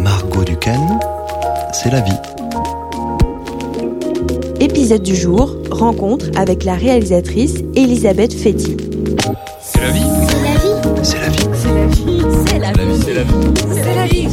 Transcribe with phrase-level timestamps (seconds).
[0.00, 0.98] Margot Duquesne,
[1.72, 2.12] c'est la vie.
[4.60, 8.76] Épisode du jour, rencontre avec la réalisatrice Elisabeth Fetty.
[9.60, 10.00] C'est la vie.
[10.22, 10.68] C'est la vie.
[11.02, 12.02] C'est la vie.
[12.46, 13.00] C'est la vie.
[13.02, 13.48] C'est la vie.
[13.82, 14.28] C'est la vie.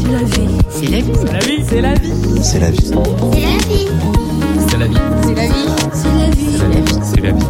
[0.71, 1.63] C'est la vie.
[1.63, 2.09] C'est la vie.
[2.41, 2.69] C'est la vie.
[2.69, 2.79] C'est la vie.
[2.79, 3.15] C'est la vie.
[3.31, 3.55] C'est
[6.59, 6.95] la vie.
[7.03, 7.47] C'est la vie.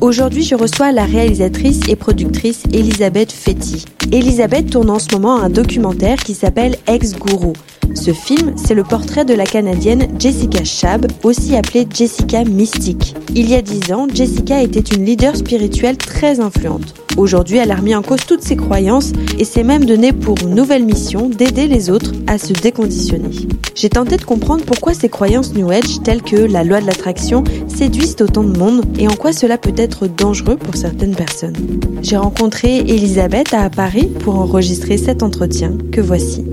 [0.09, 3.85] Aujourd'hui, je reçois la réalisatrice et productrice Elisabeth Fetty.
[4.11, 7.53] Elisabeth tourne en ce moment un documentaire qui s'appelle Ex-Gourou.
[7.93, 13.13] Ce film, c'est le portrait de la Canadienne Jessica Shab, aussi appelée Jessica Mystique.
[13.35, 16.98] Il y a dix ans, Jessica était une leader spirituelle très influente.
[17.17, 20.55] Aujourd'hui, elle a remis en cause toutes ses croyances et s'est même donnée pour une
[20.55, 23.29] nouvelle mission d'aider les autres à se déconditionner.
[23.75, 27.43] J'ai tenté de comprendre pourquoi ces croyances New Age, telles que la loi de l'attraction,
[27.67, 31.55] séduisent autant de monde et en quoi cela peut être dangereux pour certaines personnes.
[32.01, 36.45] J'ai rencontré Elisabeth à Paris pour enregistrer cet entretien que voici.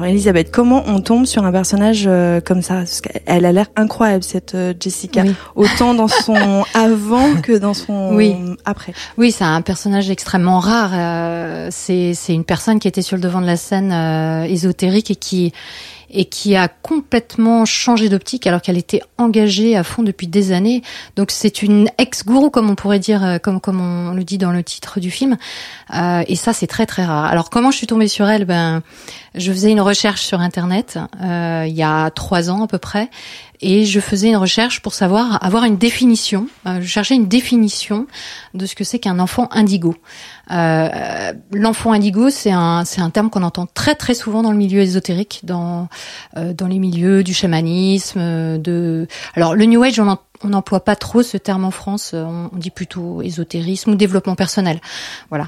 [0.00, 2.76] Alors Elisabeth, comment on tombe sur un personnage euh, comme ça?
[2.76, 5.34] Parce qu'elle a l'air incroyable cette euh, Jessica, Oui.
[5.56, 8.34] autant dans son avant que dans son Oui.
[8.64, 8.94] après.
[9.18, 10.92] Oui, c'est un personnage extrêmement rare.
[10.94, 15.10] euh, c'est c'est une personne qui était sur le devant de la scène euh, ésotérique
[15.10, 15.52] et qui
[16.12, 20.82] et qui a complètement changé d'optique alors qu'elle était engagée à fond depuis des années.
[21.16, 24.52] Donc c'est une ex-gourou comme on pourrait dire, euh, comme comme on le dit dans
[24.52, 25.36] le titre du film.
[25.94, 27.26] Euh, et ça c'est très très rare.
[27.26, 28.44] Alors comment je suis tombée sur elle?
[28.44, 28.82] Ben
[29.34, 33.08] je faisais une recherche sur internet euh, il y a trois ans à peu près
[33.62, 36.46] et je faisais une recherche pour savoir avoir une définition.
[36.66, 38.06] Euh, je cherchais une définition
[38.54, 39.94] de ce que c'est qu'un enfant indigo.
[40.50, 44.56] Euh, L'enfant indigo, c'est un c'est un terme qu'on entend très très souvent dans le
[44.58, 45.88] milieu ésotérique, dans
[46.36, 49.06] euh, dans les milieux du chamanisme, euh, de
[49.36, 52.12] alors le New Age, on en- on n'emploie pas trop ce terme en France.
[52.14, 54.80] euh, On, dit plutôt ésotérisme ou développement personnel.
[55.28, 55.46] Voilà.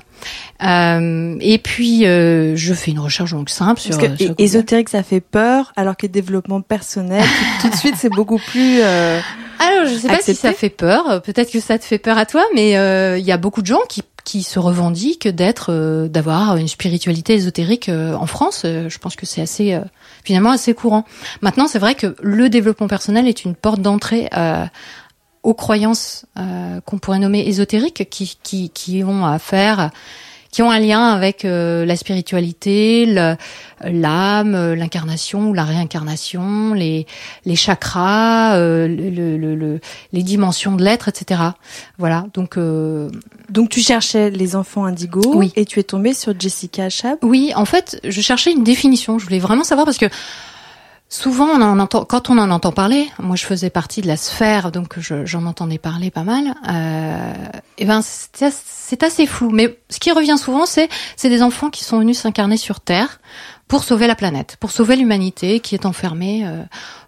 [0.62, 4.28] Euh, et puis euh, je fais une recherche donc simple sur, Parce que sur é-
[4.28, 4.42] Google.
[4.42, 7.24] ésotérique ça fait peur, alors que développement personnel,
[7.60, 8.80] tout, de suite c'est beaucoup plus.
[8.82, 9.20] euh,
[9.58, 11.08] Alors, je sais pas si ça fait peur.
[11.10, 13.62] euh, Peut-être que ça te fait peur à toi, mais euh, il y a beaucoup
[13.62, 18.62] de gens qui qui se revendiquent d'être, euh, d'avoir une spiritualité ésotérique euh, en France.
[18.64, 19.80] Euh, je pense que c'est assez, euh,
[20.22, 21.04] finalement, assez courant.
[21.40, 24.64] Maintenant, c'est vrai que le développement personnel est une porte d'entrée euh,
[25.42, 29.90] aux croyances euh, qu'on pourrait nommer ésotériques, qui qui qui ont à faire
[30.52, 37.06] qui ont un lien avec euh, la spiritualité, l'âme, euh, l'incarnation ou la réincarnation, les
[37.46, 39.80] les chakras, euh, le, le- le- le-
[40.12, 41.40] les dimensions de l'être, etc.
[41.98, 42.26] Voilà.
[42.34, 43.10] Donc euh,
[43.48, 45.52] Donc tu cherchais les enfants indigos Oui.
[45.56, 47.18] et tu es tombée sur Jessica Chab.
[47.22, 49.18] oui, en fait, je cherchais une définition.
[49.18, 50.06] Je voulais vraiment savoir parce que
[51.12, 54.16] souvent on en entend, quand on en entend parler, moi je faisais partie de la
[54.16, 56.54] sphère, donc je- j'en entendais parler pas mal.
[56.70, 57.32] Euh,
[57.78, 59.50] et ben c'est as- c'est assez flou.
[59.50, 63.20] Mais ce qui revient souvent, c'est c'est des enfants qui sont venus s'incarner sur Terre
[63.68, 66.62] pour sauver la planète, pour sauver l'humanité qui est enfermée euh,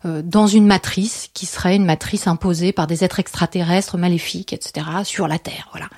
[0.07, 4.87] euh, dans une matrice qui serait une matrice imposée par des êtres extraterrestres maléfiques, etc.
[5.05, 5.69] sur la Terre.
[5.73, 5.89] Voilà.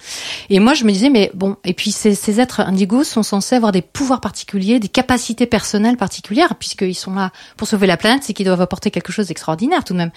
[0.51, 3.55] Et moi, je me disais, mais bon, et puis ces, ces êtres indigos sont censés
[3.55, 8.23] avoir des pouvoirs particuliers, des capacités personnelles particulières, puisqu'ils sont là pour sauver la planète,
[8.25, 10.11] c'est qu'ils doivent apporter quelque chose d'extraordinaire tout de même.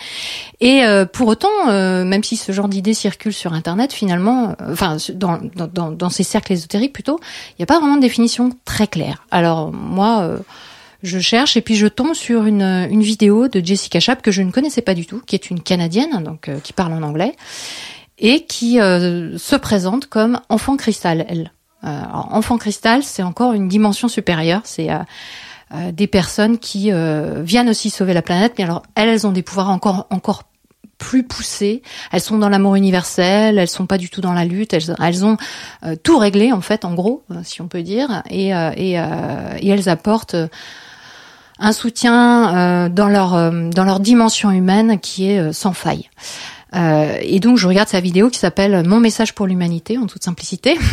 [0.59, 4.73] Et euh, pour autant, euh, même si ce genre d'idées circule sur Internet, finalement, euh,
[4.73, 7.19] enfin, dans, dans, dans, ces cercles ésotériques plutôt,
[7.51, 9.25] il n'y a pas vraiment de définition très claire.
[9.31, 10.28] Alors moi,
[11.03, 14.51] je cherche et puis je tombe sur une, vidéo de Jessica Chap que je ne
[14.51, 17.35] connaissais pas du tout, qui est une Canadienne, donc euh, qui parle en anglais
[18.19, 21.51] et qui euh, se présente comme enfant cristal, elle.
[21.85, 24.61] Euh, enfant cristal, c'est encore une dimension supérieure.
[24.65, 24.97] C'est euh,
[25.73, 29.31] euh, des personnes qui euh, viennent aussi sauver la planète, mais alors elles, elles ont
[29.31, 30.43] des pouvoirs encore encore
[30.99, 31.81] plus poussés.
[32.11, 34.73] Elles sont dans l'amour universel, elles sont pas du tout dans la lutte.
[34.73, 35.37] Elles, elles ont
[35.83, 38.99] euh, tout réglé en fait, en gros, euh, si on peut dire, et euh, et,
[38.99, 40.47] euh, et elles apportent euh,
[41.57, 46.09] un soutien euh, dans leur dans leur dimension humaine qui est sans faille.
[46.75, 50.23] Euh, et donc je regarde sa vidéo qui s'appelle Mon message pour l'humanité en toute
[50.23, 50.77] simplicité.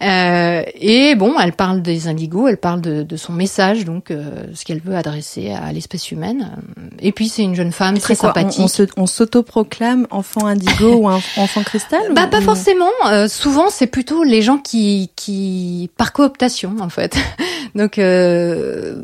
[0.00, 4.44] Euh, et bon, elle parle des indigos, elle parle de, de son message, donc euh,
[4.54, 6.52] ce qu'elle veut adresser à l'espèce humaine.
[7.00, 8.70] Et puis c'est une jeune femme très quoi, sympathique.
[8.96, 12.86] On, on s'autoproclame enfant indigo ou enfant cristal Bah ou- pas forcément.
[13.06, 17.16] Euh, souvent c'est plutôt les gens qui qui par cooptation en fait.
[17.74, 18.94] Donc euh,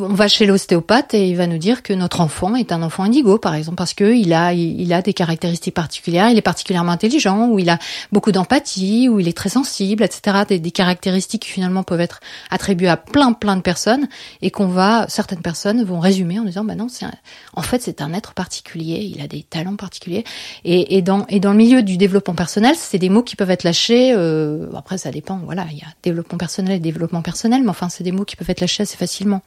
[0.00, 3.04] on va chez l'ostéopathe et il va nous dire que notre enfant est un enfant
[3.04, 6.92] indigo, par exemple, parce que il a, il a des caractéristiques particulières, il est particulièrement
[6.92, 7.78] intelligent, ou il a
[8.12, 10.44] beaucoup d'empathie, ou il est très sensible, etc.
[10.48, 12.20] Des, caractéristiques qui finalement peuvent être
[12.50, 14.08] attribuées à plein, plein de personnes
[14.40, 17.06] et qu'on va, certaines personnes vont résumer en disant, bah non, c'est,
[17.54, 20.24] en fait, c'est un être particulier, il a des talents particuliers.
[20.64, 23.50] Et, et dans, et dans le milieu du développement personnel, c'est des mots qui peuvent
[23.50, 24.12] être lâchés.
[24.14, 25.40] Euh, après, ça dépend.
[25.44, 28.36] Voilà, il y a développement personnel et développement personnel, mais enfin, c'est des mots qui
[28.36, 29.42] peuvent être lâchés assez facilement.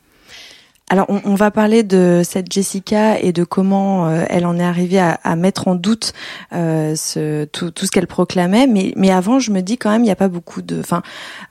[0.89, 4.63] Alors, on, on, va parler de cette Jessica et de comment euh, elle en est
[4.63, 6.13] arrivée à, à mettre en doute
[6.53, 8.67] euh, ce, tout, tout, ce qu'elle proclamait.
[8.67, 10.79] Mais, mais avant, je me dis quand même, il n'y a pas beaucoup de.
[10.79, 11.01] Enfin,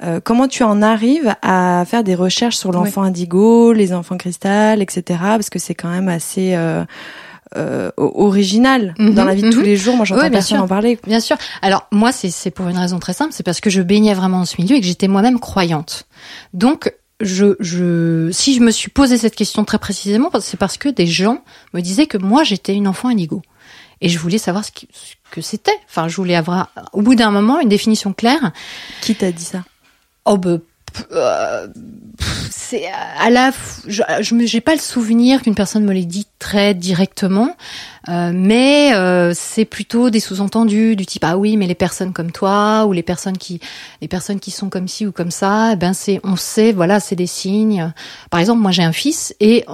[0.05, 4.83] euh, comment tu en arrives à faire des recherches sur l'enfant indigo, les enfants cristal,
[4.83, 5.19] etc.
[5.21, 6.55] Parce que c'est quand même assez.
[6.55, 6.85] Euh,
[7.57, 9.53] euh, original -hmm, dans la vie de -hmm.
[9.53, 9.95] tous les jours.
[9.95, 10.65] Moi, j'entends oui, personne sûr.
[10.65, 10.99] en parler.
[11.07, 11.37] Bien sûr.
[11.61, 14.47] Alors moi, c'est pour une raison très simple, c'est parce que je baignais vraiment dans
[14.47, 16.07] ce milieu et que j'étais moi-même croyante.
[16.55, 20.89] Donc je, je, si je me suis posé cette question très précisément, c'est parce que
[20.89, 21.43] des gens
[21.73, 23.43] me disaient que moi j'étais une enfant indigo.
[24.01, 25.79] Et je voulais savoir ce, qui, ce que c'était.
[25.89, 28.51] Enfin, je voulais avoir, au bout d'un moment, une définition claire.
[29.01, 29.65] Qui t'a dit ça?
[30.25, 30.61] Oh, ben,
[31.13, 31.69] euh,
[32.51, 32.87] c'est
[33.19, 33.51] à la
[33.87, 34.03] je
[34.45, 37.55] j'ai pas le souvenir qu'une personne me l'ait dit très directement.
[38.09, 42.33] Euh, mais euh, c'est plutôt des sous-entendus du type ah oui mais les personnes comme
[42.33, 43.61] toi ou les personnes qui
[44.01, 46.99] les personnes qui sont comme ci ou comme ça eh ben c'est on sait voilà
[46.99, 47.93] c'est des signes.
[48.29, 49.65] Par exemple moi j'ai un fils et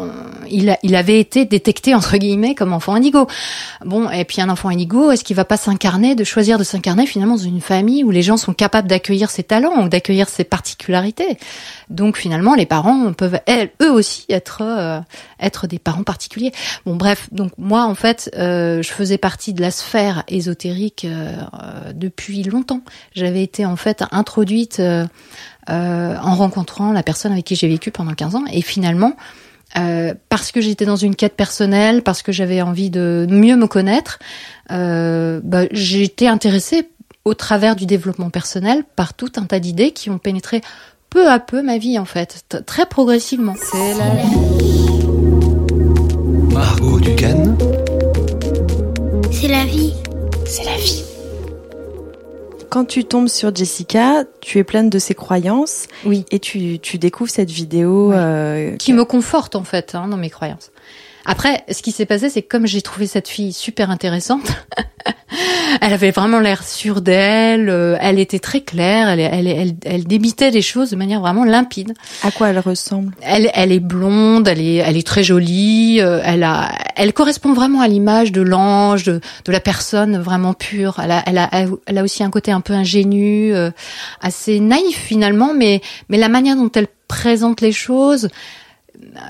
[0.51, 3.27] il il avait été détecté entre guillemets comme enfant indigo.
[3.87, 7.07] Bon et puis un enfant indigo est-ce qu'il va pas s'incarner de choisir de s'incarner
[7.07, 10.45] finalement dans une famille où les gens sont capables d'accueillir ses talents ou d'accueillir ses
[10.45, 11.39] particularités?
[11.91, 15.01] Donc finalement, les parents peuvent elles, eux aussi être euh,
[15.41, 16.53] être des parents particuliers.
[16.87, 21.37] Bon bref, donc moi en fait, euh, je faisais partie de la sphère ésotérique euh,
[21.95, 22.83] depuis longtemps.
[23.15, 24.81] J'avais été en fait introduite
[25.71, 29.15] en rencontrant la personne avec qui j'ai vécu pendant 15 ans et finalement
[29.77, 33.67] euh, parce que j'étais dans une quête personnelle, parce que j'avais envie de mieux me
[33.67, 34.19] connaître,
[34.71, 36.89] euh, bah, été intéressée
[37.25, 40.63] au travers du développement personnel par tout un tas d'idées qui ont pénétré
[41.11, 43.55] peu à peu ma vie en fait, très progressivement.
[43.61, 45.08] C'est la.
[49.33, 49.95] C'est la vie.
[50.45, 51.03] C'est la vie.
[52.69, 55.87] Quand tu tombes sur Jessica, tu es pleine de ses croyances.
[56.05, 56.27] Oui.
[56.31, 58.11] Et tu, tu découvres cette vidéo.
[58.11, 58.17] Oui.
[58.19, 60.71] Euh, qui me conforte en fait hein, dans mes croyances.
[61.31, 64.51] Après, ce qui s'est passé, c'est que comme j'ai trouvé cette fille super intéressante,
[65.83, 70.05] elle avait vraiment l'air sûre d'elle, euh, elle était très claire, elle, elle, elle, elle,
[70.05, 71.93] débitait les choses de manière vraiment limpide.
[72.23, 73.13] À quoi elle ressemble?
[73.21, 77.53] Elle, elle est blonde, elle est, elle est très jolie, euh, elle a, elle correspond
[77.53, 80.99] vraiment à l'image de l'ange, de, de, la personne vraiment pure.
[80.99, 81.51] Elle a, elle a,
[81.85, 83.71] elle a aussi un côté un peu ingénu, euh,
[84.23, 88.31] assez naïf finalement, mais, mais la manière dont elle présente les choses,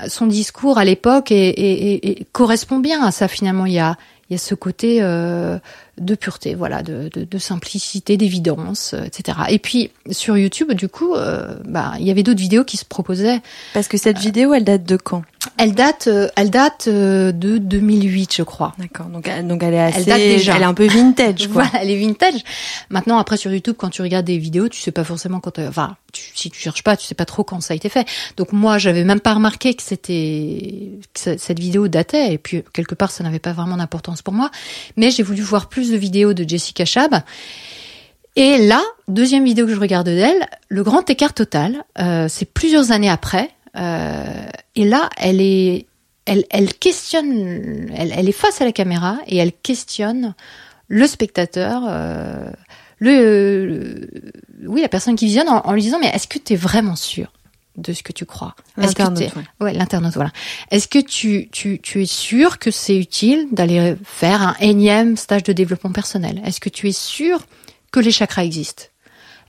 [0.07, 3.65] son discours à l'époque et, et, correspond bien à ça finalement.
[3.65, 3.97] Il y a,
[4.29, 5.57] il y a ce côté euh,
[5.99, 9.37] de pureté, voilà, de, de, de simplicité, d'évidence, euh, etc.
[9.49, 12.85] Et puis sur YouTube, du coup, euh, bah, il y avait d'autres vidéos qui se
[12.85, 13.41] proposaient.
[13.73, 15.23] Parce que cette vidéo, elle date de quand?
[15.57, 18.73] Elle date, euh, elle date de 2008, je crois.
[18.77, 19.07] D'accord.
[19.07, 20.55] Donc, donc elle est assez, elle date déjà.
[20.55, 21.63] Elle est un peu vintage, quoi.
[21.63, 22.43] voilà, elle est vintage.
[22.89, 25.95] Maintenant, après sur YouTube, quand tu regardes des vidéos, tu sais pas forcément quand, enfin,
[26.11, 28.07] tu, si tu cherches pas, tu sais pas trop quand ça a été fait.
[28.37, 32.95] Donc moi, j'avais même pas remarqué que c'était que cette vidéo datait, et puis quelque
[32.95, 34.51] part, ça n'avait pas vraiment d'importance pour moi.
[34.97, 37.21] Mais j'ai voulu voir plus de vidéos de Jessica Chab.
[38.35, 42.91] Et là, deuxième vidéo que je regarde d'elle, le grand écart total, euh, c'est plusieurs
[42.91, 43.49] années après.
[43.75, 44.23] Euh,
[44.75, 45.87] et là, elle est,
[46.25, 50.35] elle, elle questionne, elle, est face à la caméra et elle questionne
[50.87, 52.51] le spectateur, euh,
[52.99, 54.09] le, le,
[54.67, 56.95] oui, la personne qui visionne en, en lui disant mais est-ce que tu es vraiment
[56.95, 57.31] sûr?
[57.79, 58.55] De ce que tu crois.
[58.77, 59.43] L'internaute, ouais.
[59.61, 60.31] ouais l'internaute, voilà.
[60.71, 65.43] Est-ce que tu, tu, tu es sûr que c'est utile d'aller faire un énième stage
[65.43, 66.41] de développement personnel?
[66.45, 67.45] Est-ce que tu es sûr
[67.91, 68.83] que les chakras existent?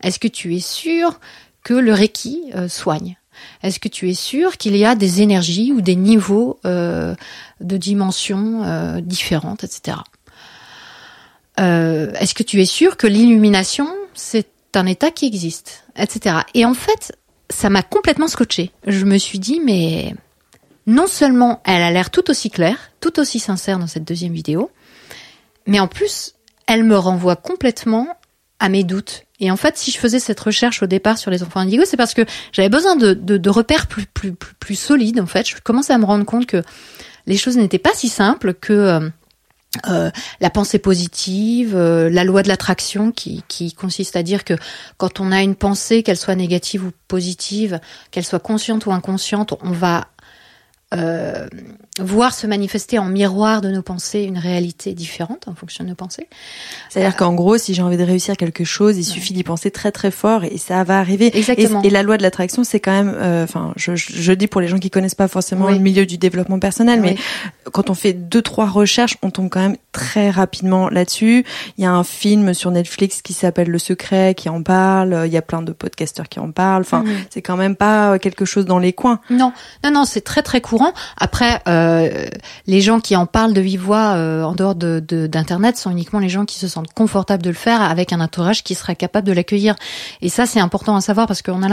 [0.02, 1.20] Est-ce que tu es sûr
[1.62, 3.16] que le Reiki euh, soigne?
[3.62, 7.14] Est-ce que tu es sûr qu'il y a des énergies ou des niveaux euh,
[7.60, 9.98] de dimensions euh, différentes, etc.
[11.58, 16.36] Euh, Est-ce que tu es sûr que l'illumination, c'est un état qui existe, etc.
[16.54, 17.16] Et en fait,
[17.50, 18.72] ça m'a complètement scotché.
[18.86, 20.14] Je me suis dit, mais
[20.86, 24.70] non seulement elle a l'air tout aussi claire, tout aussi sincère dans cette deuxième vidéo,
[25.66, 26.34] mais en plus,
[26.66, 28.08] elle me renvoie complètement
[28.58, 29.24] à mes doutes.
[29.40, 31.96] Et en fait, si je faisais cette recherche au départ sur les enfants indigo, c'est
[31.96, 35.18] parce que j'avais besoin de, repères plus, plus, solides.
[35.20, 36.62] En fait, je commençais à me rendre compte que
[37.26, 39.10] les choses n'étaient pas si simples que
[39.88, 40.10] euh,
[40.40, 44.54] la pensée positive, euh, la loi de l'attraction qui, qui consiste à dire que
[44.96, 47.78] quand on a une pensée, qu'elle soit négative ou positive,
[48.10, 50.08] qu'elle soit consciente ou inconsciente, on va
[50.94, 51.46] euh,
[52.00, 55.94] voir se manifester en miroir de nos pensées une réalité différente en fonction de nos
[55.94, 56.28] pensées.
[56.88, 59.92] C'est-à-dire qu'en gros, si j'ai envie de réussir quelque chose, il suffit d'y penser très
[59.92, 61.36] très fort et ça va arriver.
[61.36, 61.82] Exactement.
[61.82, 64.46] Et, et la loi de l'attraction, c'est quand même, euh, enfin, je, je, je dis
[64.46, 65.74] pour les gens qui connaissent pas forcément Oui.
[65.74, 67.16] le milieu du développement personnel, mais
[67.72, 71.44] quand on fait deux trois recherches, on tombe quand même très rapidement là-dessus.
[71.78, 75.22] Il y a un film sur Netflix qui s'appelle Le Secret qui en parle.
[75.26, 76.82] Il y a plein de podcasteurs qui en parlent.
[76.82, 77.12] Enfin, Mhm.
[77.30, 79.20] c'est quand même pas quelque chose dans les coins.
[79.30, 79.52] Non,
[79.84, 80.60] non, non, c'est très très
[81.16, 82.26] Après, euh,
[82.66, 85.90] les gens qui en parlent de vive voix euh, en dehors de de- d'internet sont
[85.90, 88.94] uniquement les gens qui se sentent confortables de le faire avec un entourage qui sera
[88.94, 89.76] capable de l'accueillir.
[90.22, 91.68] Et ça, c'est important à savoir parce qu'on a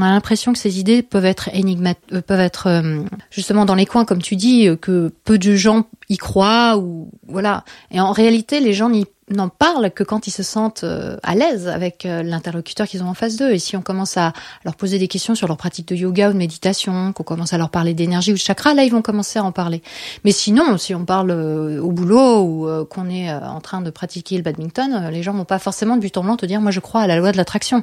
[0.00, 2.82] l'impression que ces idées peuvent être énigmat, euh, peuvent être
[3.30, 7.64] justement dans les coins, comme tu dis, que peu de gens y croient ou voilà.
[7.90, 8.90] Et en réalité, les gens
[9.30, 13.08] n'en parlent que quand ils se sentent euh, à l'aise avec euh, l'interlocuteur qu'ils ont
[13.08, 13.52] en face d'eux.
[13.52, 14.32] Et si on commence à
[14.64, 17.58] leur poser des questions sur leur pratique de yoga ou de méditation, qu'on commence à
[17.58, 19.82] leur parler d'énergie ou de chakra, là ils vont commencer à en parler.
[20.24, 24.36] Mais sinon, si on parle euh, au boulot ou qu'on est en train de pratiquer
[24.36, 26.80] le badminton, les gens vont pas forcément de but en blanc te dire moi je
[26.80, 27.82] crois à la loi de l'attraction.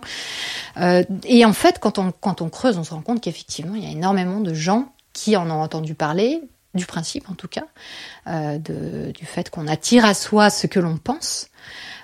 [1.26, 3.88] Et en fait, quand on quand on creuse, on se rend compte qu'effectivement il y
[3.88, 6.42] a énormément de gens qui en ont entendu parler
[6.76, 7.66] du principe en tout cas,
[8.28, 11.48] euh, de, du fait qu'on attire à soi ce que l'on pense.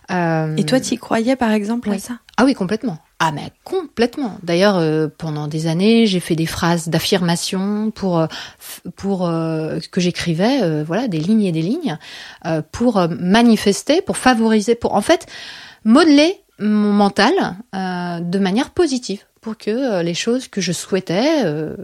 [0.09, 2.17] Euh, Et toi, tu y croyais par exemple à ça?
[2.37, 2.97] Ah oui, complètement.
[3.19, 4.37] Ah mais complètement.
[4.41, 8.27] D'ailleurs, euh, pendant des années, j'ai fait des phrases d'affirmation pour euh,
[8.95, 11.97] pour euh, que j'écrivais, euh, voilà, des lignes et des lignes
[12.45, 15.27] euh, pour manifester, pour favoriser, pour en fait
[15.85, 17.33] modeler mon mental
[17.75, 21.75] euh, de manière positive pour que euh, les choses que je souhaitais euh,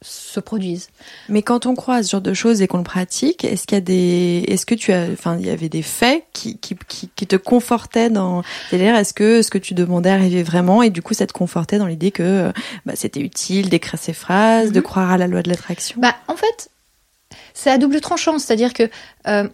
[0.00, 0.90] se produisent.
[1.28, 3.74] Mais quand on croit à ce genre de choses et qu'on le pratique, est-ce qu'il
[3.74, 6.76] y a des, est-ce que tu as, enfin, il y avait des faits qui, qui,
[6.86, 10.90] qui, qui te confortaient dans, c'est-à-dire, est-ce que ce que tu demandais arrivait vraiment et
[10.90, 12.52] du coup, ça te confortait dans l'idée que euh,
[12.86, 14.84] bah, c'était utile d'écrire ces phrases, de Mhm.
[14.84, 15.96] croire à la loi de l'attraction?
[16.00, 16.70] Bah, en fait,
[17.54, 18.88] c'est à double tranchant, c'est-à-dire que
[19.26, 19.48] euh,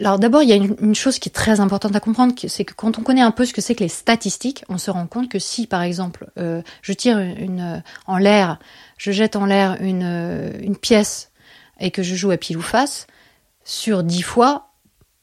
[0.00, 2.74] alors d'abord, il y a une, chose qui est très importante à comprendre, c'est que
[2.74, 5.28] quand on connaît un peu ce que c'est que les statistiques, on se rend compte
[5.28, 8.58] que si, par exemple, euh, je tire une, une- en l'air,
[8.98, 11.30] je jette en l'air une, euh, une pièce
[11.80, 13.06] et que je joue à pile ou face,
[13.64, 14.68] sur dix fois,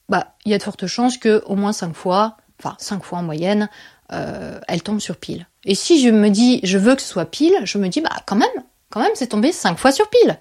[0.10, 3.20] bah, il y a de fortes chances que au moins cinq fois, enfin cinq fois
[3.20, 3.70] en moyenne,
[4.12, 5.48] euh, elle tombe sur pile.
[5.66, 8.16] Et si je me dis, je veux que ce soit pile, je me dis, bah
[8.26, 8.48] quand même,
[8.90, 10.40] quand même, c'est tombé cinq fois sur pile.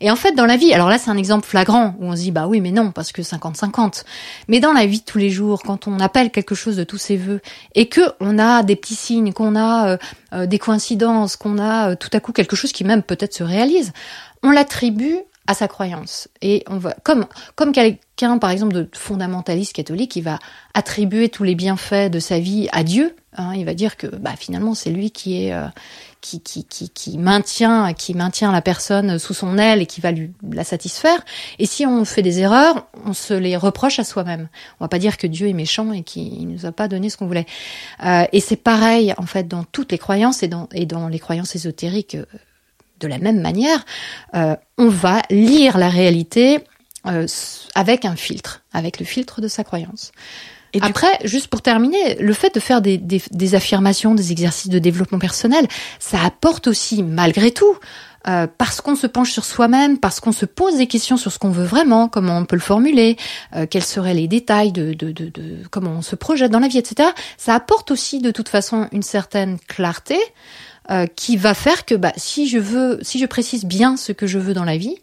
[0.00, 2.22] Et en fait, dans la vie, alors là, c'est un exemple flagrant où on se
[2.22, 4.04] dit, bah oui, mais non, parce que 50-50.
[4.48, 6.98] Mais dans la vie de tous les jours, quand on appelle quelque chose de tous
[6.98, 7.40] ses voeux
[7.74, 9.96] et que on a des petits signes, qu'on a euh,
[10.32, 13.44] euh, des coïncidences, qu'on a euh, tout à coup quelque chose qui même peut-être se
[13.44, 13.92] réalise,
[14.42, 16.28] on l'attribue à sa croyance.
[16.42, 20.38] Et on va, comme, comme quelqu'un, par exemple, de fondamentaliste catholique, qui va
[20.72, 24.32] attribuer tous les bienfaits de sa vie à Dieu, hein, il va dire que, bah,
[24.38, 25.66] finalement, c'est lui qui est, euh,
[26.24, 30.32] qui, qui, qui, maintient, qui maintient la personne sous son aile et qui va lui
[30.50, 31.22] la satisfaire.
[31.58, 34.48] Et si on fait des erreurs, on se les reproche à soi-même.
[34.80, 37.18] On va pas dire que Dieu est méchant et qu'il nous a pas donné ce
[37.18, 37.46] qu'on voulait.
[38.02, 41.18] Euh, et c'est pareil, en fait, dans toutes les croyances et dans, et dans les
[41.18, 42.24] croyances ésotériques euh,
[43.00, 43.84] de la même manière.
[44.34, 46.60] Euh, on va lire la réalité
[47.74, 50.10] avec un filtre, avec le filtre de sa croyance.
[50.74, 54.68] Et Après, juste pour terminer, le fait de faire des, des, des affirmations, des exercices
[54.70, 55.66] de développement personnel,
[56.00, 57.78] ça apporte aussi, malgré tout,
[58.26, 61.38] euh, parce qu'on se penche sur soi-même, parce qu'on se pose des questions sur ce
[61.38, 63.16] qu'on veut vraiment, comment on peut le formuler,
[63.54, 66.68] euh, quels seraient les détails de, de, de, de comment on se projette dans la
[66.68, 67.10] vie, etc.
[67.36, 70.18] Ça apporte aussi de toute façon une certaine clarté
[70.90, 74.26] euh, qui va faire que bah, si je veux, si je précise bien ce que
[74.26, 74.96] je veux dans la vie,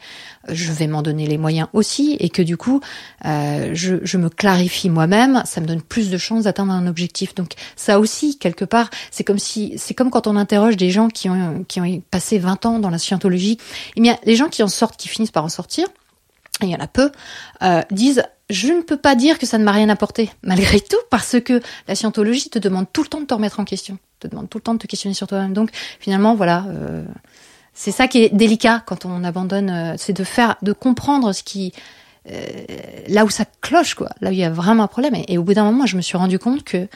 [0.48, 2.82] je vais m'en donner les moyens aussi, et que du coup,
[3.26, 7.36] euh, je, je me clarifie moi-même, ça me donne plus de chances d'atteindre un objectif.
[7.36, 11.10] Donc ça aussi, quelque part, c'est comme si, c'est comme quand on interroge des gens
[11.10, 13.58] qui ont qui ont passé 20 ans dans la scientologie.
[13.96, 15.88] Eh bien, les gens qui en sortent, qui finissent par en sortir,
[16.62, 17.12] et il y en a peu,
[17.64, 20.98] euh, disent je ne peux pas dire que ça ne m'a rien apporté, malgré tout,
[21.10, 24.28] parce que la scientologie te demande tout le temps de te remettre en question, te
[24.28, 25.54] demande tout le temps de te questionner sur toi-même.
[25.54, 27.04] Donc finalement, voilà, euh,
[27.74, 31.44] c'est ça qui est délicat quand on abandonne, euh, c'est de faire, de comprendre ce
[31.44, 31.74] qui,
[32.30, 32.46] euh,
[33.08, 35.16] là où ça cloche, quoi, là où il y a vraiment un problème.
[35.28, 36.88] Et, au bout d'un moment, je me suis rendu compte que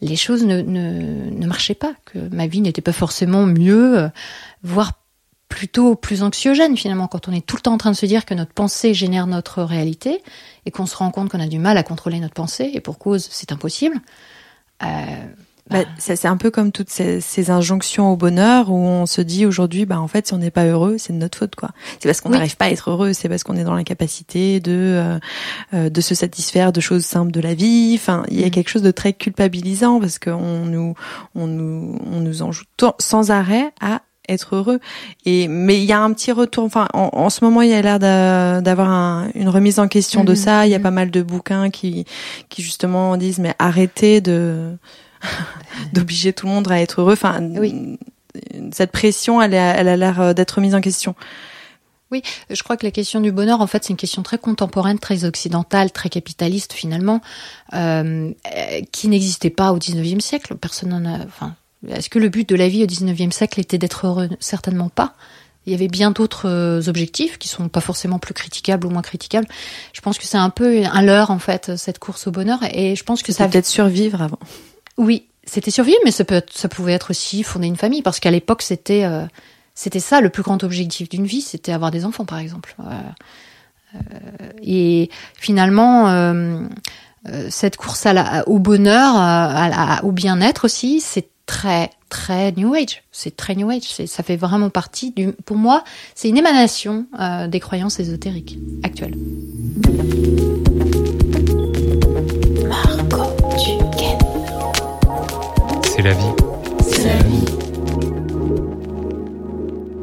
[0.00, 4.10] les choses ne, ne, ne marchaient pas, que ma vie n'était pas forcément mieux,
[4.62, 4.92] voire
[5.54, 8.24] plutôt plus anxiogène finalement quand on est tout le temps en train de se dire
[8.26, 10.20] que notre pensée génère notre réalité
[10.66, 12.98] et qu'on se rend compte qu'on a du mal à contrôler notre pensée et pour
[12.98, 13.96] cause c'est impossible.
[14.82, 14.86] Euh,
[15.70, 19.22] Bah, ça, c'est un peu comme toutes ces, ces injonctions au bonheur où on se
[19.22, 21.70] dit aujourd'hui, bah en fait, si on n'est pas heureux, c'est de notre faute, quoi.
[22.00, 22.36] C'est parce qu'on Oui.
[22.36, 25.18] n'arrive pas à être heureux, c'est parce qu'on est dans l'incapacité de euh,
[25.72, 27.94] euh, de se satisfaire de choses simples de la vie.
[27.98, 28.50] Enfin, il y a Mhm.
[28.50, 30.94] quelque chose de très culpabilisant parce qu'on nous
[31.34, 34.80] on nous on nous en joue to- sans arrêt à être heureux.
[35.24, 36.64] Et mais il y a un petit retour.
[36.64, 39.88] Enfin, en, en ce moment, il y a l'air d'a- d'avoir un- une remise en
[39.88, 40.66] question de Mhm, ça.
[40.66, 40.82] Il y a mhm.
[40.82, 42.04] pas mal de bouquins qui
[42.48, 44.76] qui justement disent mais arrêtez de
[45.92, 47.12] d'obliger tout le monde à être heureux.
[47.14, 47.98] Enfin, Oui.
[48.72, 51.14] cette pression, elle, est- elle a l'air euh, d'être mise en question.
[52.48, 55.24] Je crois que la question du bonheur, en fait, c'est une question très contemporaine, très
[55.24, 57.20] occidentale, très capitaliste finalement,
[57.72, 58.30] euh,
[58.92, 60.54] qui n'existait pas au 19e siècle.
[60.54, 61.18] Personne n'en a.
[61.24, 61.56] Enfin,
[61.88, 64.28] est-ce que le but de la vie au 19e siècle était d'être heureux?
[64.40, 65.14] Certainement pas.
[65.66, 69.00] Il y avait bien d'autres euh, objectifs qui sont pas forcément plus critiquables ou moins
[69.02, 69.46] critiquables.
[69.94, 72.94] Je pense que c'est un peu un leurre en fait cette course au bonheur et
[72.96, 74.38] je pense que Ça peut-être survivre avant.
[74.98, 78.18] oui, c'était survivre, mais ça, peut être- ça pouvait être aussi fonder une famille, parce
[78.20, 79.24] qu'à l'époque, c'était euh,
[79.74, 82.74] c'était ça le plus grand objectif d'une vie, c'était avoir des enfants, par exemple.
[82.80, 82.92] Euh,
[83.96, 86.08] euh, et finalement,
[87.48, 93.02] cette course à la, au bonheur, à au bien-être aussi, c'est très très New Age.
[93.12, 93.82] C'est très New Age.
[93.84, 95.32] C'est- Ça fait vraiment partie du.
[95.44, 95.84] Pour moi,
[96.14, 99.14] c'est une émanation euh, des croyances ésotériques actuelles.
[102.68, 104.18] Margot Duquesne.
[105.84, 106.24] C'est la vie.
[106.82, 107.44] C'est la vie.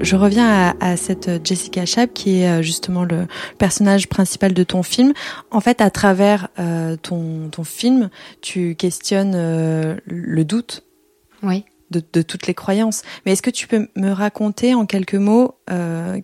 [0.04, 0.48] Je reviens
[0.80, 3.28] à, à cette Jessica Chap qui est euh, justement le
[3.60, 5.14] personnage principal de ton film.
[5.52, 8.10] En fait, à travers euh, ton, ton film,
[8.42, 10.84] tu questionnes euh, le doute
[11.44, 11.66] Oui.
[11.90, 13.02] de, de toutes les croyances.
[13.26, 16.20] Mais est-ce que tu peux me raconter en quelques mots euh,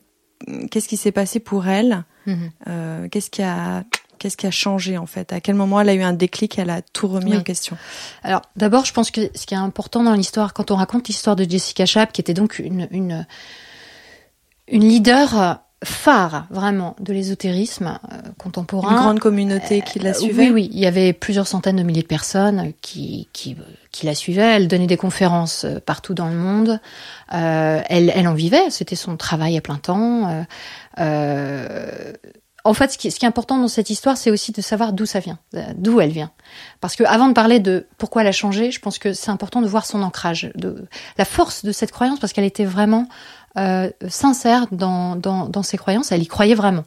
[0.72, 2.50] qu'est-ce qui s'est passé pour elle Mhm.
[2.68, 3.84] euh, Qu'est-ce qui a
[4.20, 5.32] Qu'est-ce qui a changé en fait?
[5.32, 7.38] À quel moment elle a eu un déclic Elle a tout remis Oui.
[7.38, 7.78] en question?
[8.24, 11.36] Alors, d'abord, je pense que ce qui est important dans l'histoire, quand on raconte l'histoire
[11.36, 13.28] de Jessica Chap, qui était donc une, une,
[14.68, 18.00] une leader phare, vraiment, de l'ésotérisme
[18.48, 18.92] contemporain.
[18.92, 20.46] Une grande communauté qui la Euh, suivait.
[20.46, 23.56] Oui, oui, il y avait plusieurs centaines de milliers de personnes qui, qui,
[23.92, 24.56] qui la suivaient.
[24.56, 26.80] Elle donnait des conférences euh, partout dans le monde.
[27.34, 30.30] Euh, elle, elle en vivait, c'était son travail à plein temps.
[30.30, 30.44] Euh,
[31.00, 32.14] euh,
[32.64, 34.92] en fait, ce qui, ce qui est important dans cette histoire, c'est aussi de savoir
[34.92, 36.32] d'où ça vient, euh, d'où elle vient.
[36.82, 39.62] Parce que avant de parler de pourquoi elle a changé, je pense que c'est important
[39.62, 40.86] de voir son ancrage, de
[41.18, 43.08] la force de cette croyance, parce qu'elle était vraiment
[43.58, 46.12] euh, sincère dans, dans, dans ses croyances.
[46.12, 46.84] Elle y croyait vraiment.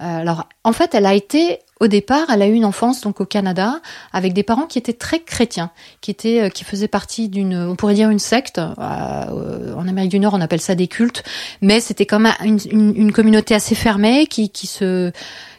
[0.00, 3.20] Euh, alors, en fait, elle a été au départ, elle a eu une enfance donc
[3.20, 3.80] au Canada
[4.12, 7.76] avec des parents qui étaient très chrétiens, qui étaient, euh, qui faisaient partie d'une, on
[7.76, 8.58] pourrait dire une secte.
[8.58, 11.24] Euh, euh, en Amérique du Nord, on appelle ça des cultes,
[11.60, 12.58] mais c'était quand même une,
[12.96, 15.12] une, communauté assez fermée qui, qui se,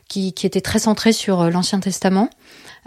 [0.08, 2.30] qui, qui était très centrée sur l'Ancien Testament.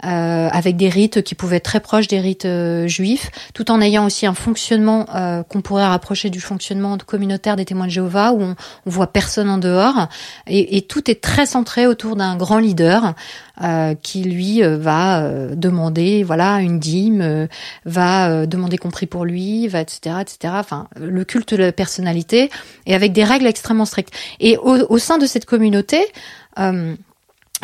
[0.05, 3.81] Euh, avec des rites qui pouvaient être très proches des rites euh, juifs, tout en
[3.81, 8.31] ayant aussi un fonctionnement euh, qu'on pourrait rapprocher du fonctionnement communautaire des témoins de Jéhovah,
[8.31, 10.07] où on, on voit personne en dehors,
[10.47, 13.13] et, et tout est très centré autour d'un grand leader
[14.01, 17.49] qui lui va demander, voilà, une dîme,
[17.83, 20.15] va demander qu'on prie pour lui, va etc.
[20.21, 20.53] etc.
[20.57, 22.49] Enfin, le culte de la personnalité
[22.85, 24.13] et avec des règles extrêmement strictes.
[24.39, 26.05] Et au, au sein de cette communauté.
[26.57, 26.95] Euh,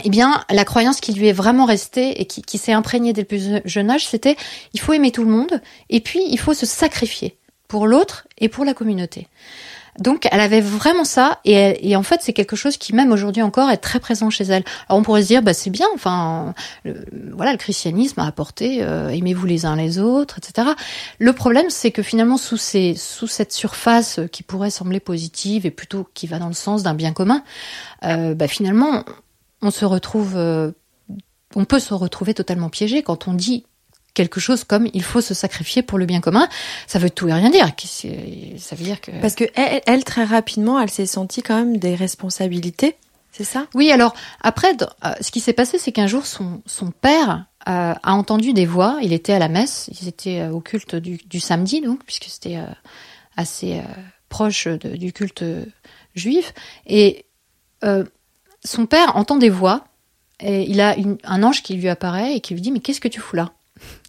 [0.03, 3.21] eh bien, la croyance qui lui est vraiment restée et qui, qui s'est imprégnée dès
[3.21, 4.35] le plus jeune âge, c'était
[4.73, 8.49] il faut aimer tout le monde et puis il faut se sacrifier pour l'autre et
[8.49, 9.27] pour la communauté.
[9.97, 13.13] Donc, elle avait vraiment ça, et, elle- et en fait, c'est quelque chose qui, même
[13.13, 14.65] aujourd'hui encore, est très présent chez elle.
[14.89, 16.53] Alors, on pourrait se dire, bah, c'est bien, enfin,
[16.83, 20.67] le- voilà, le christianisme a apporté, euh, aimez-vous les uns les autres, etc.
[21.17, 25.71] Le problème, c'est que finalement, sous, ces, sous cette surface qui pourrait sembler positive et
[25.71, 27.41] plutôt qui va dans le sens d'un bien commun,
[28.03, 29.05] euh, bah, finalement,
[29.65, 30.71] on se retrouve, euh,
[31.55, 33.65] on peut se retrouver totalement piégé quand on dit
[34.13, 36.47] quelque chose comme il faut se sacrifier pour le bien commun.
[36.87, 37.69] Ça veut tout et rien dire.
[38.57, 41.77] Ça veut dire que Parce que elle, elle, très rapidement, elle s'est sentie quand même
[41.77, 42.95] des responsabilités.
[43.31, 43.67] C'est ça?
[43.73, 47.93] Oui, alors après, euh, ce qui s'est passé, c'est qu'un jour, son, son père euh,
[48.01, 48.97] a entendu des voix.
[49.01, 52.55] Il était à la messe, ils étaient au culte du, du samedi, donc, puisque c'était
[52.55, 52.65] euh,
[53.35, 53.81] assez euh,
[54.29, 55.43] proche de- du culte
[56.15, 56.53] juif.
[56.87, 57.25] Et
[58.65, 59.85] son père entend des voix,
[60.41, 62.99] et il a une- un ange qui lui apparaît et qui lui dit Mais qu'est-ce
[62.99, 63.51] que tu fous là?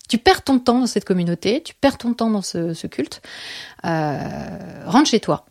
[0.09, 3.23] Tu perds ton temps dans cette communauté, tu perds ton temps dans ce, ce culte,
[3.85, 4.19] euh,
[4.87, 5.47] rentre chez toi.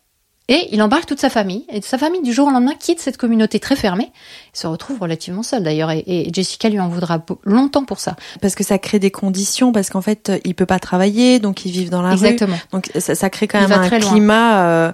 [0.47, 3.17] Et il embarque toute sa famille, et sa famille du jour au lendemain quitte cette
[3.17, 4.11] communauté très fermée,
[4.53, 8.15] et se retrouve relativement seule d'ailleurs, et, et Jessica lui en voudra longtemps pour ça.
[8.41, 11.71] Parce que ça crée des conditions, parce qu'en fait, il peut pas travailler, donc ils
[11.71, 12.53] vivent dans la Exactement.
[12.55, 12.61] rue.
[12.73, 14.91] Donc ça, ça crée quand Il même un climat, euh,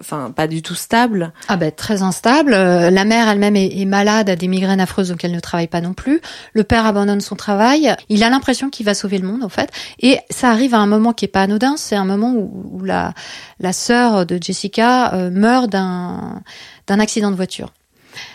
[0.00, 1.32] enfin pas du tout stable.
[1.48, 2.54] Ah ben très instable.
[2.54, 5.68] Euh, La mère elle-même est, est malade, a des migraines affreuses donc elle ne travaille
[5.68, 6.20] pas non plus.
[6.52, 7.94] Le père abandonne son travail.
[8.08, 9.70] Il a l'impression qu'il va sauver le monde en fait.
[10.00, 11.74] Et ça arrive à un moment qui est pas anodin.
[11.76, 13.14] C'est un moment où, où la
[13.58, 16.42] la sœur de Jessica euh, meurt d'un
[16.86, 17.72] d'un accident de voiture.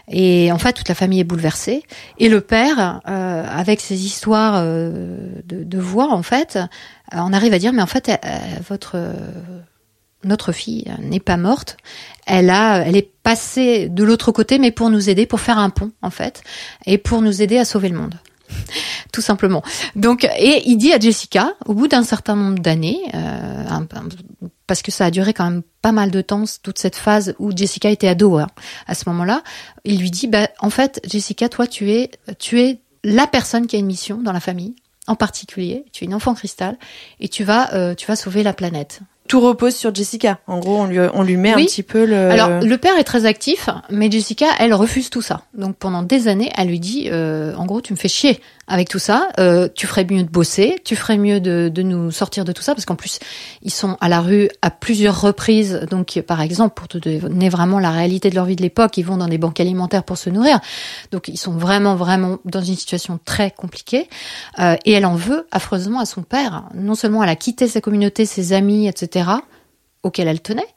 [0.08, 1.84] Et en fait, toute la famille est bouleversée.
[2.18, 6.66] Et le père, euh, avec ses histoires euh, de, de voix, en fait, euh,
[7.12, 8.16] on arrive à dire, mais en fait, euh,
[8.70, 9.14] votre euh,
[10.26, 11.78] notre fille n'est pas morte.
[12.26, 15.70] Elle a, elle est passée de l'autre côté, mais pour nous aider, pour faire un
[15.70, 16.44] pont en fait,
[16.86, 18.16] et pour nous aider à sauver le monde
[19.12, 19.64] tout simplement.
[19.96, 23.64] Donc, et il dit à Jessica, au bout d'un certain nombre d'années, euh,
[24.68, 27.56] parce que ça a duré quand même pas mal de temps, toute cette phase où
[27.56, 28.48] Jessica était ado hein,
[28.88, 29.44] à ce moment-là,
[29.84, 33.76] il lui dit, bah, en fait, Jessica, toi, tu es, tu es la personne qui
[33.76, 34.76] a une mission dans la famille,
[35.08, 36.78] en particulier, tu es une enfant cristal,
[37.20, 40.40] et tu vas, euh, tu vas sauver la planète tout repose sur Jessica.
[40.48, 42.30] En gros, on lui, on lui met un petit peu le.
[42.30, 45.42] Alors, le père est très actif, mais Jessica, elle refuse tout ça.
[45.56, 48.90] Donc, pendant des années, elle lui dit, euh, en gros, tu me fais chier avec
[48.90, 49.30] tout ça.
[49.40, 52.62] Euh, tu ferais mieux de bosser, tu ferais mieux de, de nous sortir de tout
[52.62, 53.20] ça, parce qu'en plus,
[53.62, 55.86] ils sont à la rue à plusieurs reprises.
[55.90, 59.06] Donc, par exemple, pour te donner vraiment la réalité de leur vie de l'époque, ils
[59.06, 60.60] vont dans des banques alimentaires pour se nourrir.
[61.12, 64.10] Donc, ils sont vraiment, vraiment dans une situation très compliquée.
[64.60, 66.64] Euh, et elle en veut affreusement à son père.
[66.74, 69.26] Non seulement elle a quitté sa communauté, ses amis, etc
[70.06, 70.68] auquel elle tenait.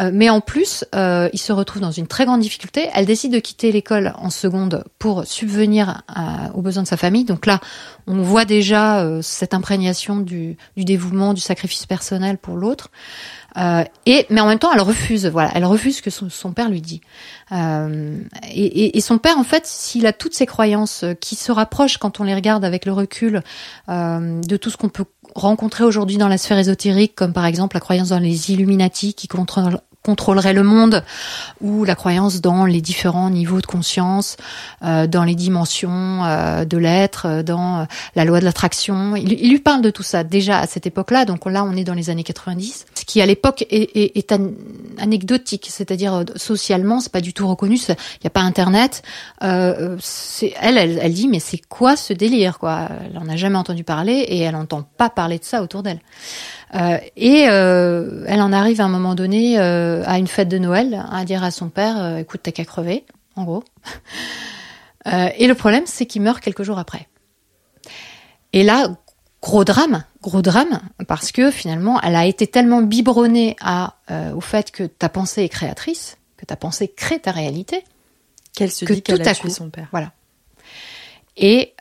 [0.00, 2.90] Euh, mais en plus, euh, il se retrouve dans une très grande difficulté.
[2.94, 6.02] Elle décide de quitter l'école en seconde pour subvenir
[6.54, 7.24] aux besoins de sa famille.
[7.24, 7.60] Donc là,
[8.06, 12.90] on voit déjà euh, cette imprégnation du, dévouement, du sacrifice personnel pour l'autre.
[13.56, 15.26] Euh, et mais en même temps, elle refuse.
[15.26, 17.00] Voilà, elle refuse ce que son, son père lui dit.
[17.52, 18.18] Euh,
[18.50, 22.20] et, et, son père, en fait, s'il a toutes ces croyances qui se rapprochent quand
[22.20, 23.42] on les regarde avec le recul
[23.88, 27.80] de tout ce qu'on peut rencontrer aujourd'hui dans la sphère ésotérique, comme par exemple la
[27.80, 31.04] croyance dans les Illuminati qui contrôlent contrôlerait le monde,
[31.60, 34.36] ou la croyance dans les différents niveaux de conscience,
[34.82, 37.86] euh, dans les dimensions euh, de l'être, euh, dans
[38.16, 39.14] la loi de l'attraction.
[39.16, 41.94] Il, lui parle de tout ça déjà à cette époque-là, donc là on est dans
[41.94, 44.50] les années 90, ce qui à l'époque est, est, est an
[44.98, 49.02] anecdotique, c'est-à-dire euh, socialement c'est pas du tout reconnu, il n'y a pas Internet.
[49.42, 49.98] Euh,
[50.60, 52.88] elle, elle, elle dit mais c'est quoi ce délire quoi?
[53.04, 56.00] Elle en a jamais entendu parler et elle n'entend pas parler de ça autour d'elle.
[56.74, 60.58] Euh, et euh, elle en arrive à un moment donné euh, à une fête de
[60.58, 63.04] Noël à dire à son père écoute t'as qu'à crever
[63.36, 63.64] en gros.
[65.36, 67.08] Et le problème c'est qu'il meurt quelques jours après.
[68.52, 68.88] Et là
[69.42, 73.96] gros drame gros drame parce que finalement elle a été tellement biberonnée à
[74.34, 77.84] au fait que ta pensée est créatrice que ta pensée crée ta réalité
[78.54, 79.88] qu'elle se dit qu'elle a tué son père.
[79.90, 80.12] voilà.
[81.36, 81.74] Et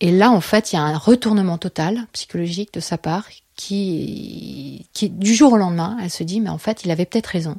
[0.00, 4.86] et là, en fait, il y a un retournement total psychologique de sa part qui,
[4.98, 7.56] du jour au lendemain, elle se dit, mais en fait, il avait peut-être raison.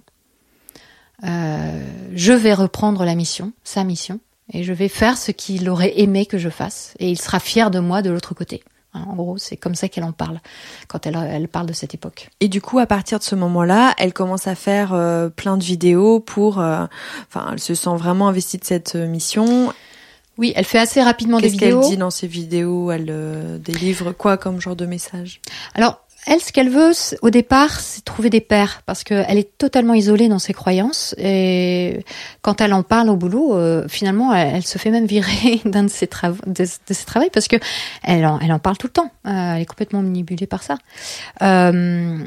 [1.23, 4.19] Euh, je vais reprendre la mission, sa mission,
[4.51, 7.71] et je vais faire ce qu'il aurait aimé que je fasse, et il sera fier
[7.71, 8.63] de moi de l'autre côté.
[8.93, 10.39] Hein, en gros, c'est comme ça qu'elle en parle
[10.87, 12.29] quand elle, elle, parle de cette époque.
[12.41, 15.63] Et du coup, à partir de ce moment-là, elle commence à faire euh, plein de
[15.63, 16.59] vidéos pour.
[16.59, 16.85] Euh,
[17.29, 19.73] enfin, elle se sent vraiment investie de cette mission.
[20.37, 21.79] Oui, elle fait assez rapidement des vidéos.
[21.79, 25.41] Qu'est-ce qu'elle dit dans ses vidéos Elle euh, délivre quoi comme genre de message?
[25.73, 29.93] Alors, elle, ce qu'elle veut, au départ, c'est trouver des pères, parce qu'elle est totalement
[29.93, 31.13] isolée dans ses croyances.
[31.19, 32.03] Et
[32.41, 35.83] quand elle en parle au boulot, euh, finalement, elle, elle, se fait même virer d'un
[35.83, 37.57] de ses travaux, de, de, ses travaux, parce que
[38.03, 39.11] elle en, elle en parle tout le temps.
[39.27, 40.77] Euh, elle est complètement manipulée par ça.
[41.43, 42.17] Euh,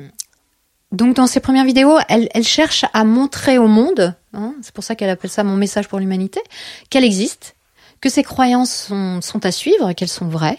[0.92, 4.84] donc, dans ses premières vidéos, elle, elle cherche à montrer au monde, hein, c'est pour
[4.84, 6.40] ça qu'elle appelle ça mon message pour l'humanité,
[6.88, 7.56] qu'elle existe,
[8.00, 10.58] que ces croyances sont, sont à suivre, qu'elles sont vraies,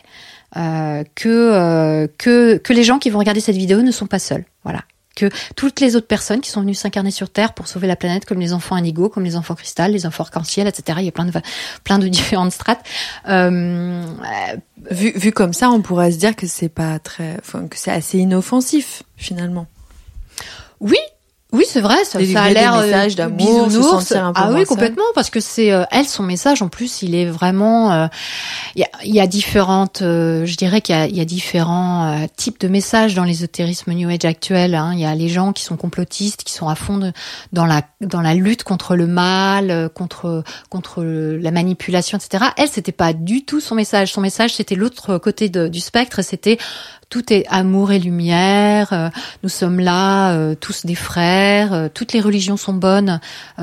[0.58, 4.20] euh, que, euh, que, que les gens qui vont regarder cette vidéo ne sont pas
[4.20, 4.46] seuls.
[4.64, 4.84] Voilà.
[5.16, 8.26] Que toutes les autres personnes qui sont venues s'incarner sur Terre pour sauver la planète,
[8.26, 11.00] comme les enfants indigo, comme les enfants cristal, les enfants arc-en-ciel, etc.
[11.02, 11.34] Il y a plein de,
[11.84, 12.84] plein de différentes strates.
[13.28, 14.06] Euh,
[14.90, 17.92] vu, vu comme ça, on pourrait se dire que c'est pas très, enfin, que c'est
[17.92, 19.68] assez inoffensif, finalement.
[20.80, 20.98] Oui,
[21.52, 24.66] oui, c'est vrai, ça, ça a l'air message d'amour, se sentir un peu Ah oui,
[24.66, 26.62] complètement, parce que c'est euh, elle son message.
[26.62, 27.92] En plus, il est vraiment.
[27.92, 28.08] Il euh,
[28.76, 30.04] y, a, y, a, différentes.
[30.04, 34.08] Euh, je dirais qu'il y, y, a différents euh, types de messages dans l'ésotérisme New
[34.10, 34.76] Age actuel.
[34.76, 34.92] Hein.
[34.94, 37.12] Il y a les gens qui sont complotistes, qui sont à fond de,
[37.52, 42.46] dans la dans la lutte contre le mal, contre contre la manipulation, etc.
[42.58, 44.14] Elle, c'était pas du tout son message.
[44.14, 46.22] Son message, c'était l'autre côté de, du spectre.
[46.22, 46.60] C'était
[47.10, 49.10] tout est amour et lumière, euh,
[49.42, 53.20] nous sommes là, euh, tous des frères, euh, toutes les religions sont bonnes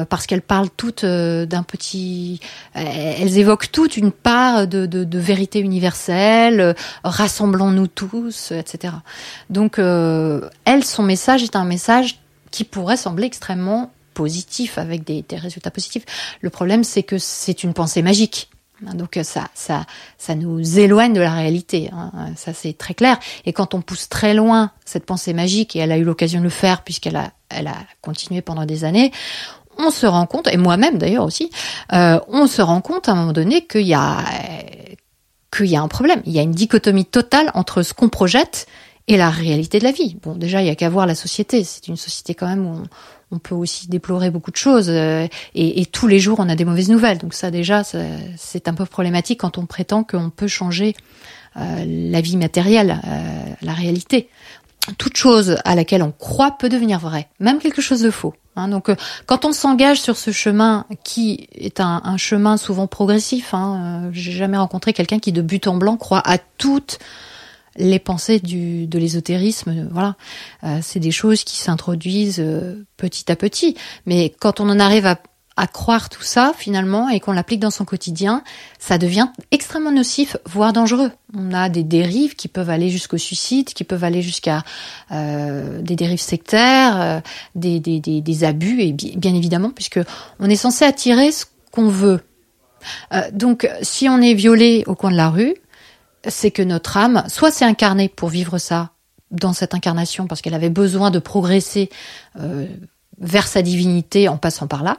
[0.09, 2.41] parce qu'elles parlent toutes d'un petit,
[2.75, 8.95] elles évoquent toutes une part de, de, vérité universelle, rassemblons-nous tous, etc.
[9.49, 15.37] Donc, elle, son message est un message qui pourrait sembler extrêmement positif avec des, des
[15.37, 16.05] résultats positifs.
[16.41, 18.51] Le problème, c'est que c'est une pensée magique.
[18.83, 19.87] Donc ça, ça,
[20.19, 21.91] ça nous éloigne de la réalité.
[21.93, 22.13] Hein.
[22.37, 23.19] Ça c'est très clair.
[23.45, 26.45] Et quand on pousse très loin cette pensée magique, et elle a eu l'occasion de
[26.45, 29.13] le faire puisqu'elle a, elle a continué pendant des années,
[29.79, 31.51] on se rend compte, et moi-même d'ailleurs aussi,
[31.93, 34.19] euh, on se rend compte à un moment donné qu'il y a
[35.57, 36.23] qu'il y a un problème.
[36.27, 38.67] Il y a une dichotomie totale entre ce qu'on projette
[39.09, 40.17] et la réalité de la vie.
[40.23, 41.65] Bon, déjà, il y a qu'à voir la société.
[41.65, 42.83] C'est une société quand même où on,
[43.33, 46.65] on peut aussi déplorer beaucoup de choses euh, et, tous les jours on a des
[46.65, 47.19] mauvaises nouvelles.
[47.19, 50.95] Donc ça déjà c'est un peu problématique quand on prétend qu'on peut changer
[51.57, 54.29] euh, la vie matérielle, euh, la réalité.
[54.99, 58.35] Toute chose à laquelle on croit peut devenir vraie, même quelque chose de faux.
[58.55, 58.69] Hein.
[58.69, 58.89] donc,
[59.27, 64.57] quand on s'engage sur ce chemin, qui est un, chemin souvent progressif, hein, j'ai jamais
[64.57, 67.01] rencontré quelqu'un qui de but en blanc croit à toutes
[67.79, 70.17] les pensées du, de l'ésotérisme, voilà,
[70.65, 73.77] euh, c'est des choses qui s'introduisent euh, petit à petit.
[74.07, 75.19] Mais quand on en arrive à,
[75.57, 78.43] à croire tout ça finalement et qu'on l'applique dans son quotidien,
[78.79, 81.11] ça devient extrêmement nocif, voire dangereux.
[81.35, 84.65] On a des dérives qui peuvent aller jusqu'au suicide, qui peuvent aller jusqu'à
[85.13, 87.21] euh, des dérives sectaires, euh,
[87.55, 90.01] des, des, des, des, abus et bien évidemment puisque
[90.41, 92.21] on est censé attirer ce qu'on veut.
[93.15, 95.55] Euh, donc si on est violé au coin de la rue,
[96.29, 98.91] c'est que notre âme, soit s'est incarnée pour vivre ça
[99.31, 101.91] dans cette incarnation parce qu'elle avait besoin de progresser
[102.39, 102.67] euh,
[103.19, 104.99] vers sa divinité en passant par là,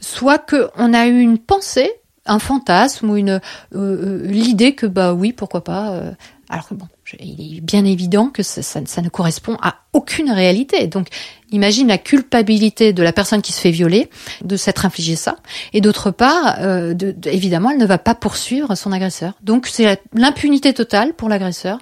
[0.00, 1.90] soit que on a eu une pensée,
[2.26, 3.40] un fantasme ou une euh,
[3.74, 6.00] euh l'idée que bah oui pourquoi pas.
[6.48, 6.74] Alors que
[7.20, 10.86] il est bien évident que ça, ça, ça, ne correspond à aucune réalité.
[10.86, 11.08] Donc,
[11.50, 14.08] imagine la culpabilité de la personne qui se fait violer
[14.42, 15.36] de s'être infligé ça,
[15.72, 19.34] et d'autre part, euh, de, de, évidemment, elle ne va pas poursuivre son agresseur.
[19.42, 21.78] Donc, c'est l'impunité totale pour l'agresseur,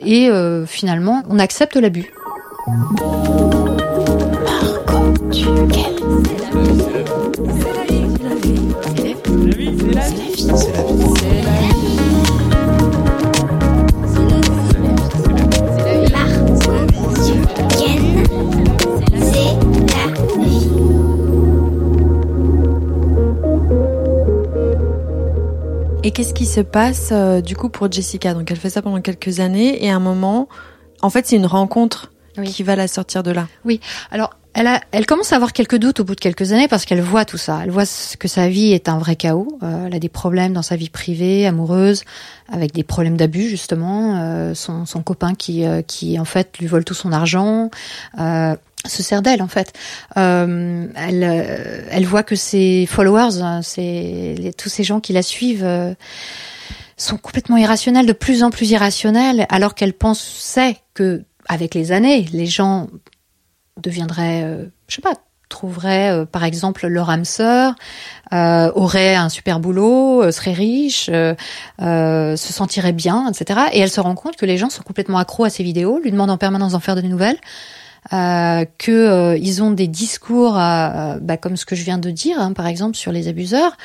[0.00, 2.12] et euh, finalement, on accepte l'abus.
[4.44, 5.82] Marco, tu C'est
[7.72, 8.08] la vie.
[8.16, 8.68] C'est la vie.
[9.78, 10.50] C'est la vie.
[10.56, 11.81] C'est la vie.
[26.04, 28.34] Et qu'est-ce qui se passe euh, du coup pour Jessica?
[28.34, 30.48] Donc elle fait ça pendant quelques années et à un moment,
[31.00, 32.48] en fait, c'est une rencontre oui.
[32.48, 33.46] qui va la sortir de là.
[33.64, 33.80] Oui.
[34.10, 36.84] Alors elle, a, elle commence à avoir quelques doutes au bout de quelques années parce
[36.84, 37.60] qu'elle voit tout ça.
[37.62, 37.84] Elle voit
[38.18, 39.58] que sa vie est un vrai chaos.
[39.62, 42.02] Euh, elle a des problèmes dans sa vie privée, amoureuse,
[42.50, 44.20] avec des problèmes d'abus justement.
[44.20, 47.70] Euh, son, son, copain qui, euh, qui en fait lui vole tout son argent.
[48.84, 49.72] Euh, se sert d'elle en fait.
[50.16, 55.22] Euh, elle, elle voit que ses followers, hein, c'est les, tous ces gens qui la
[55.22, 55.94] suivent, euh,
[56.96, 62.26] sont complètement irrationnels, de plus en plus irrationnels, alors qu'elle pensait que avec les années,
[62.32, 62.88] les gens
[63.80, 65.14] deviendraient, euh, je sais pas,
[65.48, 67.74] trouveraient euh, par exemple leur âme sœur,
[68.32, 73.60] euh, auraient un super boulot, seraient riches, se sentiraient bien, etc.
[73.72, 76.10] Et elle se rend compte que les gens sont complètement accros à ces vidéos, lui
[76.10, 77.38] demandent en permanence d'en faire des nouvelles.
[78.12, 82.10] Euh, que euh, ils ont des discours, euh, bah, comme ce que je viens de
[82.10, 83.76] dire, hein, par exemple sur les abuseurs,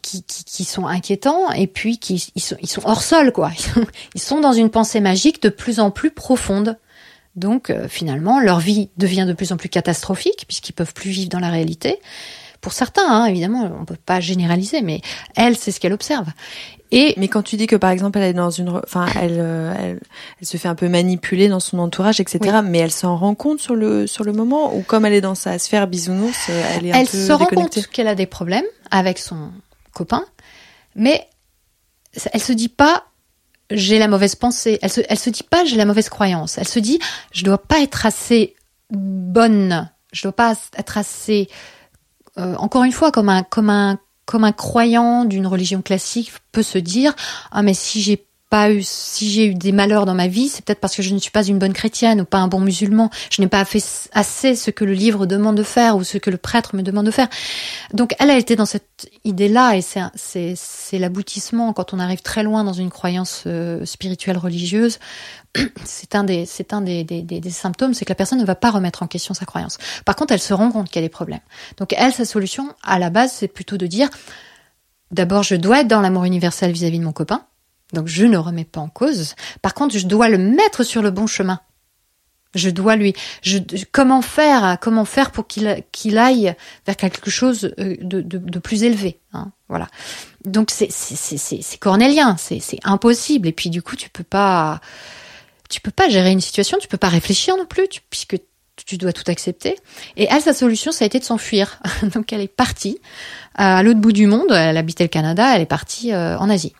[0.00, 3.50] qui, qui, qui, sont inquiétants et puis qui ils sont, ils sont hors sol quoi.
[4.14, 6.78] Ils sont dans une pensée magique de plus en plus profonde.
[7.34, 11.40] Donc finalement, leur vie devient de plus en plus catastrophique puisqu'ils peuvent plus vivre dans
[11.40, 11.98] la réalité.
[12.60, 15.00] Pour certains, hein, évidemment, on peut pas généraliser, mais
[15.34, 16.28] elle, c'est ce qu'elle observe.
[16.92, 20.00] Et mais quand tu dis que par exemple elle est dans une, enfin elle, elle,
[20.40, 22.38] elle, se fait un peu manipuler dans son entourage, etc.
[22.42, 22.68] Oui.
[22.70, 25.34] Mais elle s'en rend compte sur le sur le moment ou comme elle est dans
[25.34, 28.66] sa sphère bisounours, elle est un elle peu se rend compte qu'elle a des problèmes
[28.90, 29.50] avec son
[29.94, 30.24] copain,
[30.94, 31.26] mais
[32.32, 33.04] elle se dit pas
[33.70, 34.78] j'ai la mauvaise pensée.
[34.82, 36.58] Elle se elle se dit pas j'ai la mauvaise croyance.
[36.58, 36.98] Elle se dit
[37.32, 38.54] je dois pas être assez
[38.90, 41.48] bonne, je dois pas être assez
[42.38, 46.62] euh, encore une fois comme un comme un comme un croyant d'une religion classique peut
[46.62, 47.14] se dire
[47.50, 48.26] ah mais si j'ai
[48.82, 51.30] si j'ai eu des malheurs dans ma vie, c'est peut-être parce que je ne suis
[51.30, 53.10] pas une bonne chrétienne ou pas un bon musulman.
[53.30, 56.30] Je n'ai pas fait assez ce que le livre demande de faire ou ce que
[56.30, 57.28] le prêtre me demande de faire.
[57.92, 62.64] Donc elle a été dans cette idée-là et c'est l'aboutissement quand on arrive très loin
[62.64, 64.98] dans une croyance euh, spirituelle religieuse.
[65.84, 66.46] C'est un des
[67.50, 69.76] symptômes, c'est que la personne ne va pas remettre en question sa croyance.
[70.06, 71.40] Par contre, elle se rend compte qu'il y a des problèmes.
[71.76, 74.08] Donc elle, sa solution à la base, c'est plutôt de dire
[75.10, 77.44] d'abord je dois être dans l'amour universel vis-à-vis -vis de mon copain
[77.92, 79.34] donc je ne remets pas en cause.
[79.60, 81.60] Par contre, je dois le mettre sur le bon chemin.
[82.54, 83.58] Je dois lui, je,
[83.92, 88.82] comment faire, comment faire pour qu'il qu'il aille vers quelque chose de, de, de plus
[88.82, 89.20] élevé.
[89.32, 89.88] Hein, voilà.
[90.44, 93.48] Donc c'est c'est cornélien, c'est impossible.
[93.48, 94.82] Et puis du coup, tu peux pas,
[95.70, 98.36] tu peux pas gérer une situation, tu peux pas réfléchir non plus, puisque
[98.86, 99.76] tu dois tout accepter.
[100.16, 101.78] Et elle, sa solution, ça a été de s'enfuir.
[102.14, 102.98] Donc elle est partie
[103.54, 104.50] à l'autre bout du monde.
[104.50, 105.54] Elle habitait le Canada.
[105.54, 106.74] Elle est partie euh, en Asie.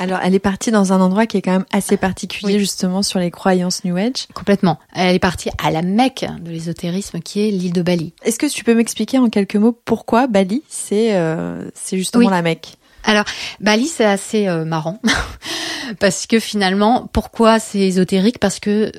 [0.00, 2.58] Alors, elle est partie dans un endroit qui est quand même assez particulier, oui.
[2.58, 4.26] justement, sur les croyances New Age.
[4.34, 4.78] Complètement.
[4.92, 8.12] Elle est partie à la Mecque de l'ésotérisme, qui est l'île de Bali.
[8.24, 12.30] Est-ce que tu peux m'expliquer en quelques mots pourquoi Bali, c'est euh, c'est justement oui.
[12.30, 12.76] la Mecque?
[13.04, 13.24] Alors,
[13.60, 15.00] Bali, c'est assez euh, marrant
[16.00, 18.38] parce que finalement, pourquoi c'est ésotérique?
[18.40, 18.90] Parce que euh,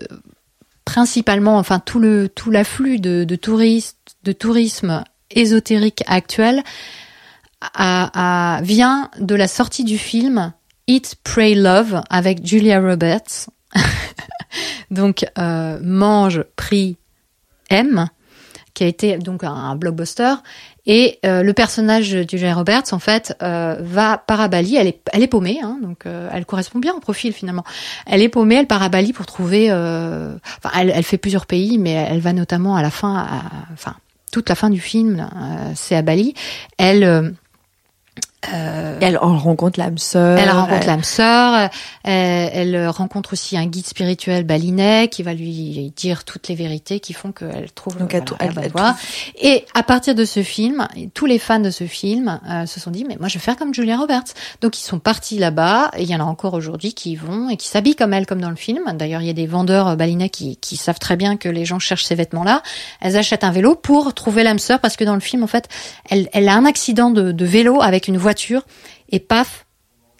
[0.86, 6.63] principalement, enfin tout le tout l'afflux de, de touristes, de tourisme ésotérique actuel
[7.73, 10.53] a, a- vient de la sortie du film
[10.88, 13.50] Eat, Pray, Love avec Julia Roberts.
[14.91, 16.98] donc euh, mange, prie,
[17.69, 18.08] aime,
[18.74, 20.36] qui a été donc un, blockbuster.
[20.86, 24.76] Et euh, le personnage de Julia Roberts, en fait, euh, va part à Bali.
[24.76, 27.63] Elle est, elle est paumée, hein, donc euh, elle correspond bien au profil finalement.
[28.06, 29.71] Elle est paumée, elle part à Bali pour trouver.
[29.71, 33.28] euh, Enfin, elle, elle fait plusieurs pays, mais elle va notamment à la fin,
[33.74, 33.95] enfin
[34.32, 35.28] toute la fin du film,
[35.76, 36.34] c'est à Bali.
[36.78, 37.34] Elle
[38.53, 40.38] euh, euh, Elle en rencontre l'âme sœur.
[40.39, 41.67] elle rencontre elle- l'âme sœur, euh,
[42.03, 47.13] elle rencontre aussi un guide spirituel balinais qui va lui dire toutes les vérités qui
[47.13, 48.51] font qu'elle trouve Donc, elle voilà, tou- elle.
[49.41, 52.91] Et à partir de ce film, tous les fans de ce film euh, se sont
[52.91, 54.34] dit mais moi je vais faire comme Julia Roberts.
[54.62, 57.49] Donc ils sont partis là-bas et il y en a encore aujourd'hui qui y vont
[57.49, 58.81] et qui s'habillent comme elle comme dans le film.
[58.93, 61.65] D'ailleurs il y a des vendeurs euh, balinais qui, qui savent très bien que les
[61.65, 62.62] gens cherchent ces vêtements-là.
[63.01, 65.67] Elles achètent un vélo pour trouver l'âme sœur parce que dans le film en fait
[66.10, 68.35] elle, elle a un accident de, de vélo avec une voiture
[69.10, 69.65] et paf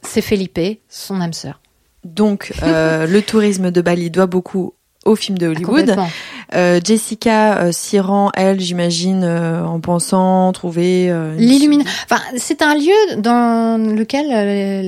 [0.06, 1.62] c'est Felipe, son âme sœur.
[2.04, 4.75] Donc, euh, le tourisme de Bali doit beaucoup
[5.06, 5.96] au film de Hollywood.
[6.54, 11.92] Euh, Jessica euh, s'y rend, elle, j'imagine, euh, en pensant trouver L'illumination.
[12.10, 14.28] Enfin, c'est un lieu dans lequel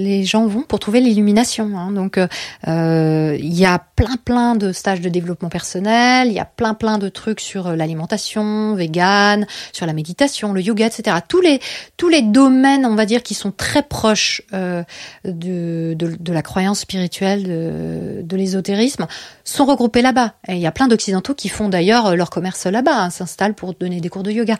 [0.03, 1.71] les gens vont pour trouver l'illumination.
[1.77, 1.91] hein.
[1.91, 2.19] Donc,
[2.67, 6.27] il y a plein plein de stages de développement personnel.
[6.27, 10.87] Il y a plein plein de trucs sur l'alimentation végane, sur la méditation, le yoga,
[10.87, 11.17] etc.
[11.27, 11.59] Tous les
[11.97, 14.83] tous les domaines, on va dire, qui sont très proches euh,
[15.25, 19.07] de, de de la croyance spirituelle, de, de l'ésotérisme,
[19.43, 20.33] sont regroupés là-bas.
[20.47, 23.99] Il y a plein d'occidentaux qui font d'ailleurs leur commerce là-bas, hein, s'installent pour donner
[24.01, 24.57] des cours de yoga.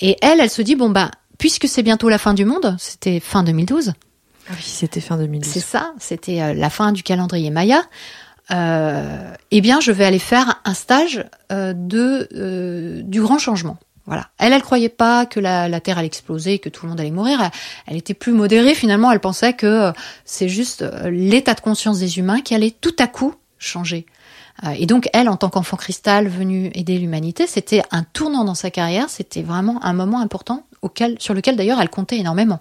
[0.00, 3.20] Et elle, elle se dit bon bah puisque c'est bientôt la fin du monde, c'était
[3.20, 3.92] fin 2012,
[4.48, 5.50] Ah oui, c'était fin 2010.
[5.50, 7.82] c'est ça, c'était euh, la fin du calendrier Maya.
[8.52, 13.76] Euh, eh bien, je vais aller faire un stage euh, de euh, du grand changement.
[14.06, 14.28] Voilà.
[14.38, 17.10] Elle, elle croyait pas que la, la Terre allait exploser, que tout le monde allait
[17.10, 17.40] mourir.
[17.42, 17.50] Elle,
[17.88, 19.10] elle était plus modérée finalement.
[19.10, 19.92] Elle pensait que euh,
[20.24, 24.06] c'est juste euh, l'état de conscience des humains qui allait tout à coup changer.
[24.64, 28.54] Euh, et donc, elle, en tant qu'enfant cristal venue aider l'humanité, c'était un tournant dans
[28.54, 29.10] sa carrière.
[29.10, 32.60] C'était vraiment un moment important auquel, sur lequel d'ailleurs elle comptait énormément.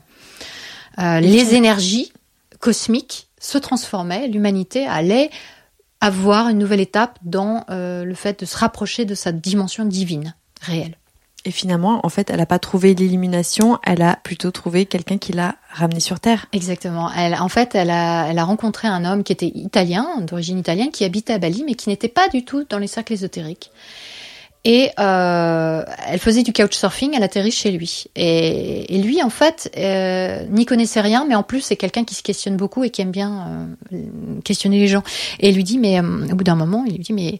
[1.00, 2.12] Euh, les énergies
[2.60, 4.28] cosmiques se transformaient.
[4.28, 5.30] L'humanité allait
[6.02, 10.36] avoir une nouvelle étape dans euh, le fait de se rapprocher de sa dimension divine
[10.62, 10.98] réelle.
[11.48, 15.32] Et finalement, en fait, elle n'a pas trouvé l'illumination, elle a plutôt trouvé quelqu'un qui
[15.32, 16.48] l'a ramenée sur Terre.
[16.54, 17.12] Exactement.
[17.14, 20.90] Elle, en fait, elle a, elle a rencontré un homme qui était italien, d'origine italienne,
[20.90, 23.70] qui habitait à Bali, mais qui n'était pas du tout dans les cercles ésotériques.
[24.64, 28.06] Et euh, elle faisait du couchsurfing, elle atterrit chez lui.
[28.16, 32.16] Et, et lui, en fait, euh, n'y connaissait rien, mais en plus, c'est quelqu'un qui
[32.16, 33.98] se questionne beaucoup et qui aime bien euh,
[34.44, 35.04] questionner les gens.
[35.40, 37.38] Et lui dit, mais euh, au bout d'un moment, il lui dit, mais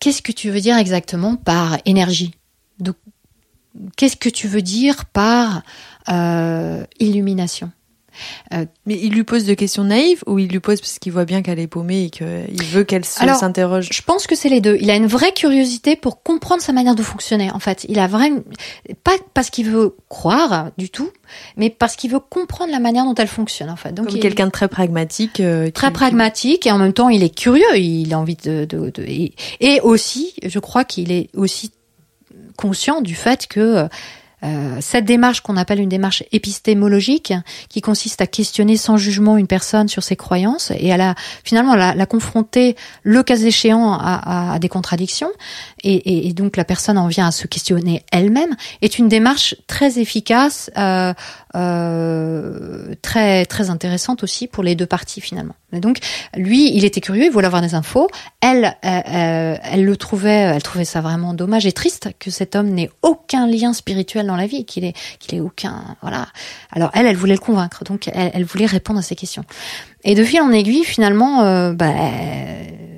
[0.00, 2.32] qu'est-ce que tu veux dire exactement par énergie?
[2.82, 2.96] Donc,
[3.96, 5.62] qu'est-ce que tu veux dire par
[6.08, 7.70] euh, illumination?
[8.86, 11.40] Mais il lui pose des questions naïves ou il lui pose parce qu'il voit bien
[11.40, 13.88] qu'elle est paumée et qu'il veut qu'elle s'interroge?
[13.90, 14.76] Je pense que c'est les deux.
[14.82, 17.50] Il a une vraie curiosité pour comprendre sa manière de fonctionner.
[17.50, 18.40] En fait, il a vraiment
[19.02, 21.08] pas parce qu'il veut croire du tout,
[21.56, 23.70] mais parce qu'il veut comprendre la manière dont elle fonctionne.
[23.70, 25.40] En fait, donc comme il est quelqu'un de très pragmatique.
[25.40, 27.76] euh, qui- très pragmatique et en même temps il est curieux.
[27.76, 31.72] Il a envie de, de, de- et, et aussi, je crois qu'il est aussi
[32.56, 33.88] conscient du fait que
[34.44, 37.32] euh, cette démarche qu'on appelle une démarche épistémologique,
[37.68, 41.76] qui consiste à questionner sans jugement une personne sur ses croyances et à la finalement
[41.76, 45.30] la, la confronter le cas échéant à des contradictions,
[45.82, 49.54] et, et- et donc la personne en vient à se questionner elle-même, est une démarche
[49.66, 51.12] très efficace, euh,
[51.56, 55.54] euh, très très intéressante aussi pour les deux parties finalement.
[55.72, 55.98] Et donc
[56.36, 58.08] lui, il était curieux, il voulait avoir des infos.
[58.40, 62.56] Elle, euh, euh, elle le trouvait, elle trouvait ça vraiment dommage et triste que cet
[62.56, 66.26] homme n'ait aucun lien spirituel dans la vie, qu'il ait, qu'il ait aucun, voilà.
[66.72, 69.44] Alors elle, elle voulait le convaincre, donc elle, elle voulait répondre à ses questions.
[70.04, 71.92] Et de fil en aiguille, finalement, euh, bah,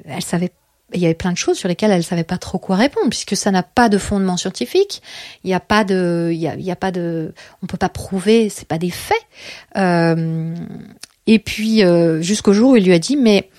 [0.07, 0.51] elle savait
[0.95, 3.37] il y avait plein de choses sur lesquelles elle savait pas trop quoi répondre puisque
[3.37, 5.03] ça n'a pas de fondement scientifique.
[5.43, 8.69] Il n'y a pas de, il y a, pas de, on peut pas prouver, c'est
[8.69, 9.17] pas des faits.
[9.77, 10.55] Euh,
[11.27, 13.51] et puis euh, jusqu'au jour où il lui a dit mais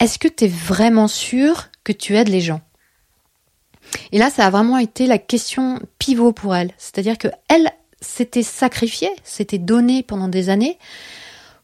[0.00, 2.60] est-ce que tu es vraiment sûr que tu aides les gens?
[4.10, 6.72] Et là, ça a vraiment été la question pivot pour elle.
[6.78, 7.70] C'est-à-dire que elle
[8.00, 10.78] s'était sacrifiée, s'était donnée pendant des années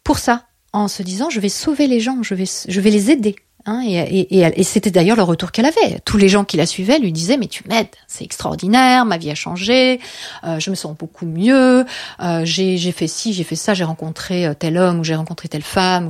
[0.04, 3.11] pour ça, en se disant je vais sauver les gens, je vais, je vais les
[3.11, 3.36] aider.
[3.68, 6.00] Hein, et, c'était d'ailleurs le retour qu'elle avait.
[6.06, 9.30] Tous les gens qui la suivaient lui disaient mais tu m'aides, c'est extraordinaire, ma vie
[9.30, 10.00] a changé,
[10.44, 11.84] euh, je me sens beaucoup mieux,
[12.20, 15.50] euh, j'ai fait ci, j'ai fait ça, j'ai rencontré euh, tel homme ou j'ai rencontré
[15.50, 16.08] telle femme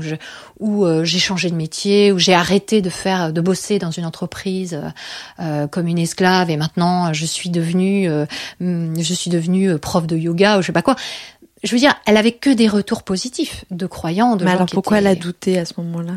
[0.61, 4.04] ou euh, j'ai changé de métier ou j'ai arrêté de faire de bosser dans une
[4.04, 4.88] entreprise euh,
[5.40, 8.26] euh, comme une esclave et maintenant je suis devenue euh,
[8.61, 10.96] hum, je suis devenue euh, prof de yoga ou je sais pas quoi.
[11.64, 14.66] Je veux dire, elle avait que des retours positifs de croyants, de Mais gens alors
[14.68, 16.14] qui pourquoi elle étaient- a douté à ce moment-là?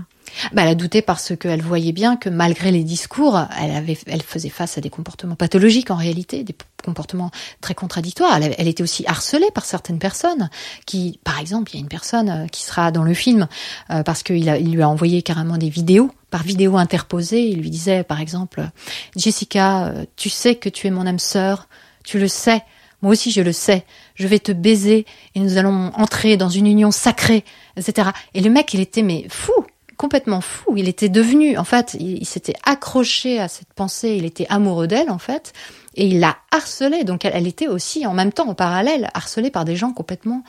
[0.53, 4.21] Bah, elle a douté parce qu'elle voyait bien que malgré les discours, elle avait, elle
[4.21, 8.37] faisait face à des comportements pathologiques en réalité, des comportements très contradictoires.
[8.41, 10.49] Elle, elle était aussi harcelée par certaines personnes
[10.85, 13.49] qui, par exemple, il y a une personne euh, qui sera dans le film
[13.89, 17.49] euh, parce qu'il a- il lui a envoyé carrément des vidéos par vidéo interposée.
[17.49, 18.69] Il lui disait, par exemple,
[19.17, 21.67] Jessica, euh, tu sais que tu es mon âme sœur,
[22.05, 22.61] tu le sais.
[23.01, 23.83] Moi aussi, je le sais.
[24.15, 25.05] Je vais te baiser
[25.35, 27.43] et nous allons entrer dans une union sacrée,
[27.77, 28.09] etc.
[28.33, 29.53] Et le mec, il était mais fou,
[29.97, 30.75] complètement fou.
[30.77, 34.15] Il était devenu, en fait, il, il s'était accroché à cette pensée.
[34.17, 35.53] Il était amoureux d'elle, en fait,
[35.95, 37.03] et il l'a harcelée.
[37.03, 40.43] Donc, elle, elle était aussi, en même temps, en parallèle, harcelée par des gens complètement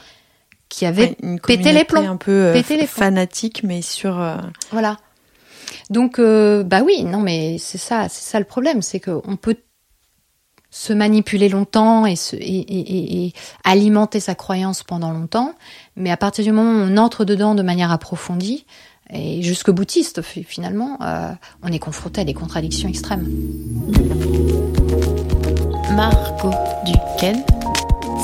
[0.68, 2.08] qui avaient une pété les plombs.
[2.08, 4.18] un peu euh, Pété les fanatique, mais sur.
[4.20, 4.38] euh,
[4.70, 4.96] Voilà.
[5.90, 9.56] Donc, euh, bah oui, non, mais c'est ça, c'est ça le problème, c'est qu'on peut
[10.74, 15.54] se manipuler longtemps et, se, et, et- et- et alimenter sa croyance pendant longtemps,
[15.96, 18.64] mais à partir du moment où on entre dedans de manière approfondie
[19.12, 21.30] et jusqu'au boutiste, fi- finalement, euh,
[21.62, 23.28] on est confronté à des contradictions extrêmes.
[25.94, 26.50] Margot
[26.86, 27.44] Duquesne.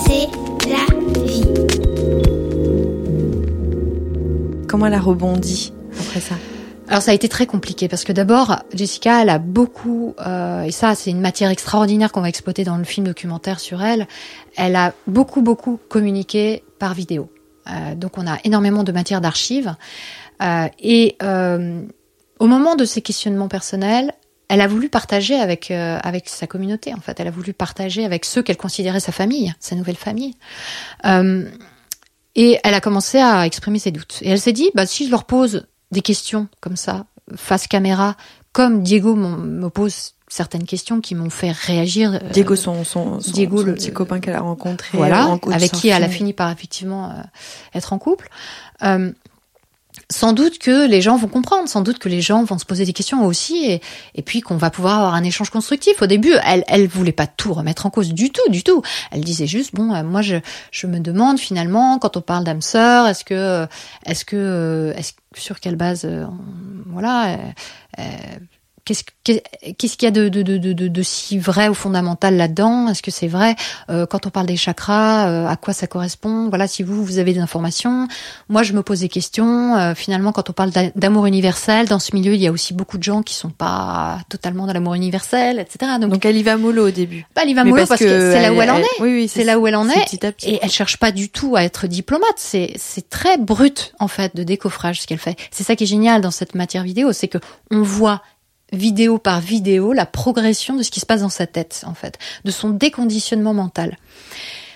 [0.07, 0.27] C'est
[0.71, 1.45] la vie.
[4.69, 6.35] Comment elle a rebondi après ça?
[6.89, 10.71] Alors ça a été très compliqué parce que d'abord Jessica elle a beaucoup euh, et
[10.71, 14.07] ça c'est une matière extraordinaire qu'on va exploiter dans le film documentaire sur elle.
[14.57, 17.31] Elle a beaucoup beaucoup communiqué par vidéo.
[17.69, 19.75] Euh, donc on a énormément de matière d'archives
[20.41, 21.17] Euh, et
[22.39, 24.13] au moment de ses questionnements personnels,
[24.49, 27.19] elle a voulu partager avec avec sa communauté en fait.
[27.19, 30.35] Elle a voulu partager avec ceux qu'elle considérait sa famille, sa nouvelle famille.
[31.05, 31.45] Euh,
[32.35, 34.21] et elle a commencé à exprimer ses doutes.
[34.23, 38.17] Et elle s'est dit, bah, si je leur pose des questions comme ça, face caméra,
[38.53, 42.15] comme Diego me pose certaines questions qui m'ont fait réagir.
[42.15, 44.97] euh, Diego, son, son, son, Diego, son le- petit copain qu'elle a rencontré.
[44.99, 47.23] voilà, avec qui elle a fini par effectivement euh,
[47.75, 48.29] être en couple.
[48.83, 49.11] Euh,
[50.11, 52.85] sans doute que les gens vont comprendre, sans doute que les gens vont se poser
[52.85, 53.81] des questions aussi,
[54.15, 56.01] et, puis qu'on va pouvoir avoir un échange constructif.
[56.01, 58.83] Au début, elle, elle voulait pas tout remettre en cause du tout, du tout.
[59.11, 60.37] Elle disait juste bon, euh, moi je,
[60.87, 63.67] me demande finalement quand on parle d'âme sœur, est-ce que,
[64.07, 66.27] est-ce que, euh, est-ce sur quelle base, euh,
[66.87, 67.31] voilà.
[67.31, 67.37] euh,
[67.99, 68.03] euh,
[68.89, 69.43] Qu'est-ce qu'est-
[69.77, 72.89] qu'est-ce qu'il y a de, de, de, de, de- de si vrai ou fondamental là-dedans?
[72.89, 73.55] Est-ce que c'est vrai?
[73.91, 76.49] Euh, Quand on parle des chakras, euh, à quoi ça correspond?
[76.49, 78.09] Voilà, si vous, vous avez des informations.
[78.49, 79.77] Moi, je me pose des questions.
[79.77, 82.73] Euh, finalement, quand on parle d'a- d'amour universel, dans ce milieu, il y a aussi
[82.73, 85.93] beaucoup de gens qui sont pas totalement dans l'amour universel, etc.
[86.01, 87.27] Donc, Donc elle y va mollo au début.
[87.37, 89.01] bah, elle y va mollo parce, que, c'est là où elle, en est.
[89.01, 90.05] Oui, oui, C'est là où elle en est.
[90.07, 90.49] Petit à petit.
[90.49, 92.25] Et elle cherche pas du tout à être diplomate.
[92.39, 95.37] C'est c'est très brut en fait de décoffrage ce qu'elle fait.
[95.51, 97.37] C'est ça qui est génial dans cette matière vidéo, c'est que
[97.71, 98.23] on voit
[98.73, 102.19] vidéo par vidéo la progression de ce qui se passe dans sa tête en fait,
[102.45, 103.97] de son déconditionnement mental.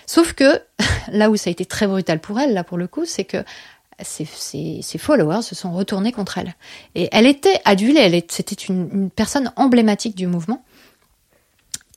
[0.06, 0.60] Sauf que
[1.12, 3.44] là où ça a été très brutal pour elle, là pour le coup, c'est que
[4.00, 6.54] ses, followers se sont retournés contre elle.
[6.94, 10.64] Et elle était adulée, c'était une, personne emblématique du mouvement.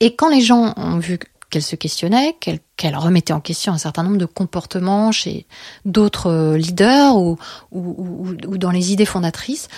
[0.00, 1.18] Et quand les gens ont vu
[1.50, 5.46] qu'elle se questionnait, qu'elle remettait en question un certain nombre de comportements chez
[5.84, 7.38] d'autres euh, leaders ou-
[7.72, 9.68] ou dans les idées fondatrices,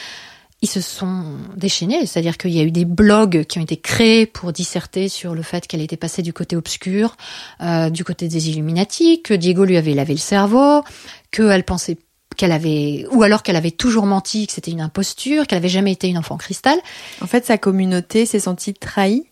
[0.60, 1.24] ils se sont
[1.56, 2.04] déchaînés.
[2.06, 5.42] C'est-à-dire qu'il y a eu des blogs qui ont été créés pour disserter sur le
[5.42, 7.16] fait qu'elle était passée du côté obscur,
[7.60, 10.82] euh, du côté des Illuminati, que Diego lui avait lavé le cerveau,
[11.30, 11.98] qu'elle pensait
[12.36, 15.92] qu'elle avait, ou alors qu'elle avait toujours menti, que c'était une imposture, qu'elle avait jamais
[15.92, 16.78] été une enfant cristal.
[17.20, 19.26] En fait, sa communauté s'est sentie trahie.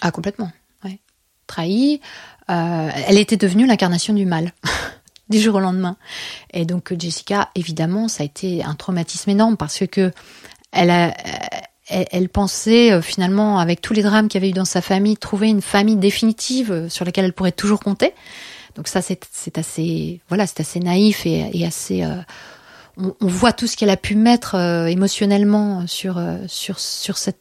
[0.00, 0.50] Ah, complètement.
[0.84, 1.00] Ouais.
[1.46, 2.00] Trahie.
[2.50, 4.52] Euh, elle était devenue l'incarnation du mal.
[5.32, 5.96] du jour au lendemain.
[6.52, 10.12] Et donc Jessica, évidemment, ça a été un traumatisme énorme parce que
[10.72, 14.54] elle a, euh, elle, pensait euh, finalement, avec tous les drames qu'il y avait eu
[14.54, 18.12] dans sa famille, trouver une famille définitive euh, sur laquelle elle pourrait toujours compter.
[18.76, 22.02] Donc ça, c'est assez, voilà, c'est assez naïf et, et assez.
[22.04, 22.16] euh,
[22.96, 27.38] on, on voit tout ce qu'elle a pu mettre euh, émotionnellement sur sur sur cette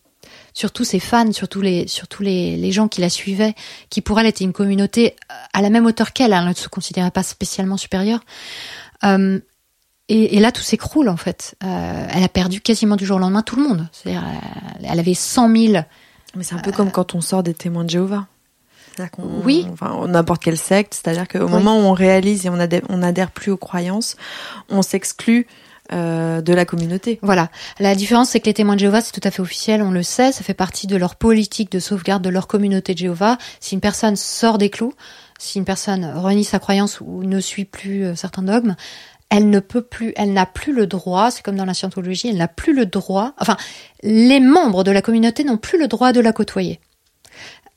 [0.54, 3.54] sur tous ses fans, sur tous les sur tous les, les gens qui la suivaient,
[3.90, 5.16] qui pour elle était une communauté
[5.54, 6.34] à la même hauteur qu'elle.
[6.34, 8.20] Elle ne se considérait pas spécialement supérieure.
[10.14, 11.56] Et, et là, tout s'écroule en fait.
[11.64, 13.88] Euh, elle a perdu quasiment du jour au lendemain tout le monde.
[13.92, 14.24] C'est-à-dire,
[14.84, 15.74] elle, avait 100 000
[16.36, 18.26] Mais c'est un peu comme quand on sort des témoins de Jéhovah.
[18.96, 19.66] C'est-à-dire qu'on- Oui.
[19.72, 20.94] Enfin, n'importe quelle secte.
[20.96, 21.52] C'est-à-dire qu'au Oui.
[21.52, 24.18] moment où on réalise et on adhère, on adhère plus aux croyances,
[24.70, 25.48] on s'exclut
[25.94, 27.20] euh, de la communauté.
[27.22, 27.50] Voilà.
[27.80, 30.04] La différence, c'est que les témoins de Jéhovah, c'est tout à fait officiel, on le
[30.04, 33.38] sait, ça fait partie de leur politique de sauvegarde de leur communauté de Jéhovah.
[33.60, 34.94] Si une personne sort des clous,
[35.38, 38.76] si une personne renie sa croyance ou ne suit plus euh, certains dogmes,
[39.32, 42.38] elle ne peut plus, elle n'a plus le droit, c'est comme dans la scientologie, elle
[42.38, 43.56] n'a plus le droit, enfin,
[44.04, 46.82] les membres de la communauté n'ont plus le droit de la côtoyer.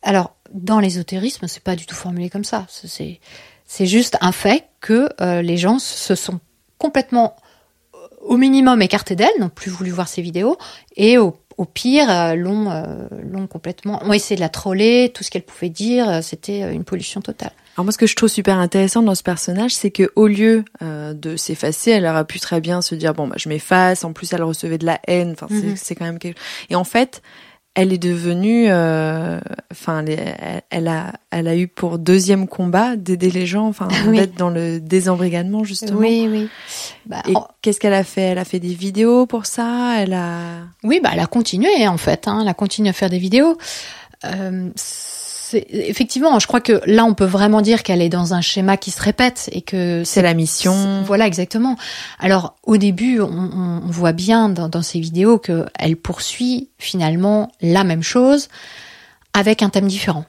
[0.02, 2.66] Alors, dans l'ésotérisme, c'est pas du tout formulé comme ça.
[2.68, 3.20] C'est,
[3.66, 6.40] c'est juste un fait que euh, les gens se sont
[6.76, 7.36] complètement,
[7.94, 10.58] euh, au minimum, écartés d'elle, n'ont plus voulu voir ses vidéos,
[10.96, 11.36] et au,
[11.72, 16.74] pire, euh, l'ont, complètement, ont essayé de la troller, tout ce qu'elle pouvait dire, c'était
[16.74, 17.52] une pollution totale.
[17.76, 20.64] Alors moi, ce que je trouve super intéressant dans ce personnage, c'est que au lieu
[20.82, 24.04] euh, de s'effacer, elle aurait pu très bien se dire bon bah je m'efface.
[24.04, 25.32] En plus, elle recevait de la haine.
[25.32, 25.76] Enfin, c'est- Mhm.
[25.76, 26.38] c'est quand même quelque.
[26.70, 27.20] Et en fait,
[27.74, 29.40] elle est devenue, euh,
[29.72, 30.04] enfin,
[30.70, 34.18] elle, a, elle a eu pour deuxième combat d'aider les gens, enfin, Oui.
[34.18, 35.98] d'être dans le désembrigadement justement.
[35.98, 36.48] Oui, oui.
[37.06, 38.20] Bah, Et qu'est-ce qu'elle a fait?
[38.22, 39.96] Elle a fait des vidéos pour ça?
[39.98, 40.58] Elle a.
[40.84, 42.28] Oui, bah, elle a continué en fait.
[42.28, 43.58] Hein, elle a continué à faire des vidéos.
[44.24, 44.70] Euh,
[45.54, 48.90] effectivement, je crois que là, on peut vraiment dire qu'elle est dans un schéma qui
[48.90, 51.02] se répète et que C'est la mission.
[51.04, 51.76] Voilà, exactement.
[52.18, 57.84] Alors, au début, on, voit bien dans, dans ces vidéos que elle poursuit finalement la
[57.84, 58.48] même chose
[59.32, 60.24] avec un thème différent.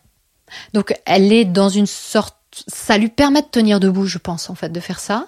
[0.73, 2.36] Donc, elle est dans une sorte,
[2.67, 5.28] ça lui permet de tenir debout, je pense, en fait, de faire ça.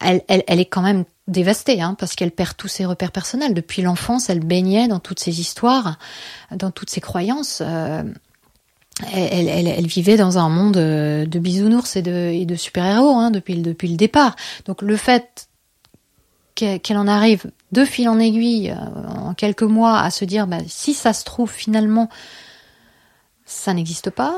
[0.00, 3.54] Elle, elle, elle est quand même dévastée, hein, parce qu'elle perd tous ses repères personnels.
[3.54, 5.98] Depuis l'enfance, elle baignait dans toutes ces histoires,
[6.52, 7.62] dans toutes ces croyances.
[7.64, 8.02] euh,
[9.12, 13.14] elle, elle, elle vivait dans un monde euh, de bisounours et de, et de super-héros
[13.16, 14.34] hein, depuis, le- depuis le départ.
[14.66, 15.48] Donc le fait
[16.54, 20.58] qu'elle en arrive de fil en aiguille euh, en quelques mois à se dire bah,
[20.66, 22.08] si ça se trouve finalement
[23.44, 24.36] ça n'existe pas,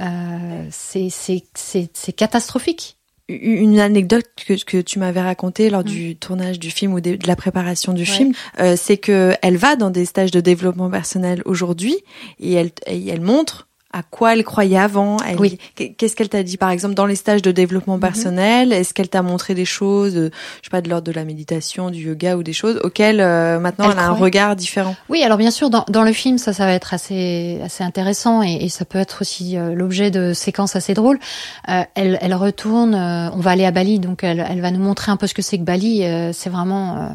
[0.00, 2.98] euh, c'est catastrophique.
[3.28, 7.36] Une anecdote que, que tu m'avais racontée lors du tournage du film ou de la
[7.36, 8.06] préparation du Ouais.
[8.06, 11.96] film, euh, c'est que elle va dans des stages de développement personnel aujourd'hui
[12.38, 15.18] et elle, et elle montre à quoi elle croyait avant.
[15.26, 15.58] Elle, Oui.
[15.76, 18.72] Qu'est-ce qu'elle t'a dit par exemple dans les stages de développement personnel?
[18.72, 20.30] Est-ce qu'elle t'a montré des choses, euh,
[20.60, 23.60] je sais pas, de l'ordre de la méditation, du yoga ou des choses auxquelles euh,
[23.60, 24.96] maintenant elle, Elle a un regard différent?
[25.08, 28.42] Oui, alors bien sûr, dans, dans le film, ça, ça va être assez, assez intéressant
[28.42, 31.20] et, et ça peut être aussi euh, l'objet de séquences assez drôles.
[31.68, 34.82] Euh, elle, elle retourne, euh, on va aller à Bali, donc elle, elle va nous
[34.82, 36.04] montrer un peu ce que c'est que Bali.
[36.04, 37.08] Euh, c'est vraiment euh,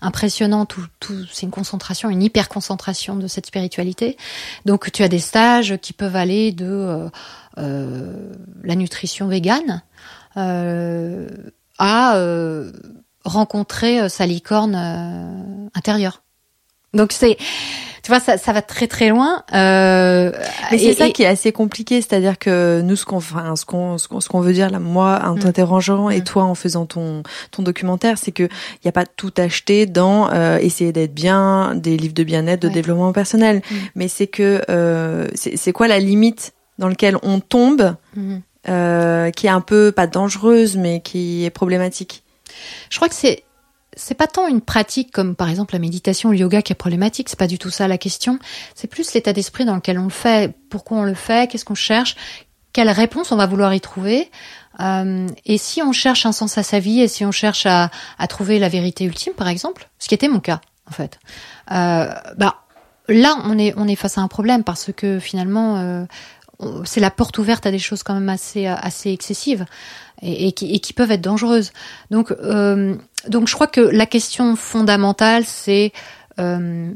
[0.00, 0.86] impressionnant, tout,
[1.32, 4.16] c'est une concentration, une hyper concentration de cette spiritualité.
[4.64, 7.08] Donc tu as des stages qui peuvent aller de euh,
[7.58, 8.32] euh,
[8.62, 9.82] la nutrition végane
[10.36, 11.28] euh,
[11.78, 12.20] à
[13.24, 14.74] rencontrer sa licorne
[15.74, 16.22] intérieure.
[16.94, 17.36] Donc c'est,
[18.02, 19.42] tu vois, ça, ça va très très loin.
[19.54, 20.32] Euh,
[20.70, 23.64] Mais c'est ça et- qui est assez compliqué, c'est-à-dire que nous, ce qu'on, enfin, ce
[23.64, 25.38] qu'on, ce qu'on, qu'on veut dire là, moi, en Mm.
[25.40, 26.24] t'interrogeant et Mm.
[26.24, 30.30] toi en faisant ton ton documentaire, c'est que il y a pas tout acheté dans
[30.32, 32.74] euh, essayer d'être bien, des livres de bien-être, de Ouais.
[32.74, 33.74] développement personnel, Mm.
[33.94, 38.40] mais c'est que euh, c'est, c'est quoi la limite dans laquelle on tombe, Mhm.
[38.68, 42.22] euh, qui est un peu pas dangereuse, mais qui est problématique?
[42.90, 43.42] Je crois que c'est
[43.98, 46.76] c'est pas tant une pratique comme par exemple la méditation ou le yoga qui est
[46.76, 48.38] problématique, c'est pas du tout ça la question.
[48.74, 51.74] C'est plus l'état d'esprit dans lequel on le fait, pourquoi on le fait, qu'est-ce qu'on
[51.74, 52.16] cherche,
[52.72, 54.30] quelle réponse on va vouloir y trouver.
[54.80, 57.90] Euh, et si on cherche un sens à sa vie et si on cherche à,
[58.18, 61.18] à trouver la vérité ultime, par exemple, ce qui était mon cas en fait,
[61.72, 62.62] euh, bah
[63.08, 66.04] là on est on est face à un problème parce que finalement euh,
[66.84, 69.64] c'est la porte ouverte à des choses quand même assez assez excessives
[70.22, 71.72] et, et qui, et qui peuvent être dangereuses.
[72.10, 72.96] Donc euh,
[73.26, 75.92] donc je crois que la question fondamentale c'est
[76.38, 76.92] euh,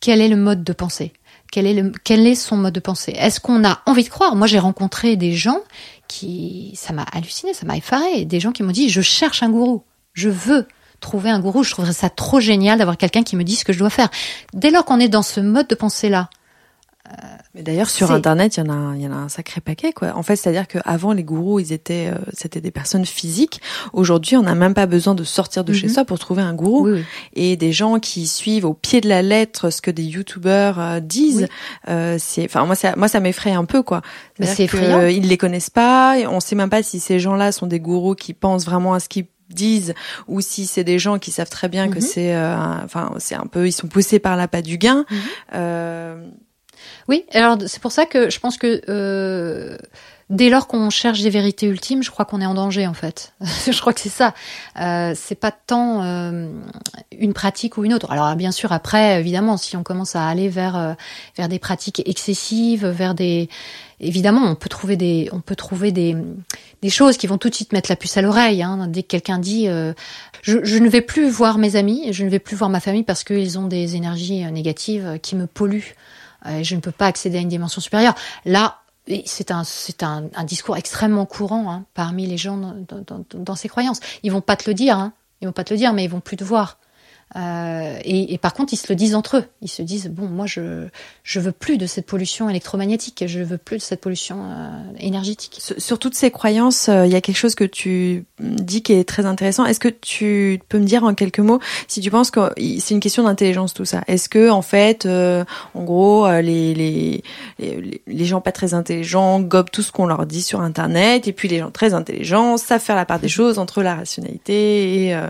[0.00, 1.12] quel est le mode de pensée?
[1.52, 3.14] Quel est, quel est son mode de pensée?
[3.16, 4.36] Est-ce qu'on a envie de croire?
[4.36, 5.60] Moi, j'ai rencontré des gens
[6.08, 9.50] qui, ça m'a halluciné, ça m'a effaré, des gens qui m'ont dit, je cherche un
[9.50, 10.66] gourou, je veux
[11.00, 13.72] trouver un gourou, je trouverais ça trop génial d'avoir quelqu'un qui me dise ce que
[13.72, 14.08] je dois faire.
[14.54, 16.30] Dès lors qu'on est dans ce mode de pensée-là,
[17.54, 19.60] Mais d'ailleurs, sur Internet, il y en a, un- il y en a un sacré
[19.60, 20.12] paquet, quoi.
[20.14, 23.60] En fait, c'est-à-dire qu'avant, les gourous, ils étaient, euh, c'était des personnes physiques.
[23.94, 25.92] Aujourd'hui, on n'a même pas besoin de sortir de chez Mhm.
[25.94, 26.86] soi pour trouver un gourou.
[26.86, 27.04] oui, oui.
[27.34, 31.00] Et des gens qui suivent au pied de la lettre ce que des youtubeurs euh,
[31.00, 31.92] disent, Oui.
[31.92, 34.02] euh, c'est, enfin, moi, ça, moi, ça m'effraie un peu, quoi.
[34.38, 34.98] Mais C'est-à-dire c'est effrayant.
[35.00, 36.16] euh, Ils les connaissent pas.
[36.28, 39.08] On sait même pas si ces gens-là sont des gourous qui pensent vraiment à ce
[39.08, 39.94] qu'ils disent
[40.26, 42.00] ou si c'est des gens qui savent très bien que Mhm.
[42.00, 45.04] c'est euh, enfin c'est un peu ils sont poussés par l'appât du gain
[45.54, 46.20] euh,
[47.08, 49.76] Oui, alors c'est pour ça que je pense que euh,
[50.28, 53.32] dès lors qu'on cherche des vérités ultimes, je crois qu'on est en danger en fait.
[53.40, 54.34] je crois que c'est ça.
[54.80, 56.48] Euh, c'est pas tant euh,
[57.12, 58.10] une pratique ou une autre.
[58.10, 60.94] Alors bien sûr après, évidemment, si on commence à aller vers euh,
[61.36, 63.48] vers des pratiques excessives, vers des
[64.00, 66.16] évidemment, on peut trouver des on peut trouver des
[66.82, 68.62] des choses qui vont tout de suite mettre la puce à l'oreille.
[68.62, 68.88] Hein.
[68.88, 69.68] Dès que quelqu'un dit
[70.42, 73.04] je, je ne vais plus voir mes amis, je ne vais plus voir ma famille
[73.04, 75.94] parce qu'ils ont des énergies négatives qui me polluent.
[76.44, 78.14] Je ne peux pas accéder à une dimension supérieure.
[78.44, 78.80] Là,
[79.24, 82.74] c'est un, c'est un, un, discours extrêmement courant hein, parmi les gens dans,
[83.06, 84.00] dans, dans, ces croyances.
[84.22, 86.10] Ils vont pas te le dire, hein, ils vont pas te le dire, mais ils
[86.10, 86.78] vont plus te voir.
[87.34, 89.44] Euh, et, et, par contre, ils se le disent entre eux.
[89.60, 90.86] Ils se disent bon, moi, je
[91.24, 93.24] je veux plus de cette pollution électromagnétique.
[93.26, 94.68] Je veux plus de cette pollution euh,
[95.00, 95.60] énergétique.
[95.76, 99.04] Sur, toutes ces croyances, euh, il y a quelque chose que tu dis qui est
[99.04, 99.66] très intéressant.
[99.66, 101.58] Est-ce que tu peux me dire en quelques mots
[101.88, 102.40] si tu penses que
[102.78, 107.24] c'est une question d'intelligence tout ça Est-ce que en fait, euh, en gros, les, les
[107.58, 111.32] les les gens pas très intelligents gobent tout ce qu'on leur dit sur Internet, et
[111.32, 115.20] puis les gens très intelligents savent faire la part des choses entre la rationalité et,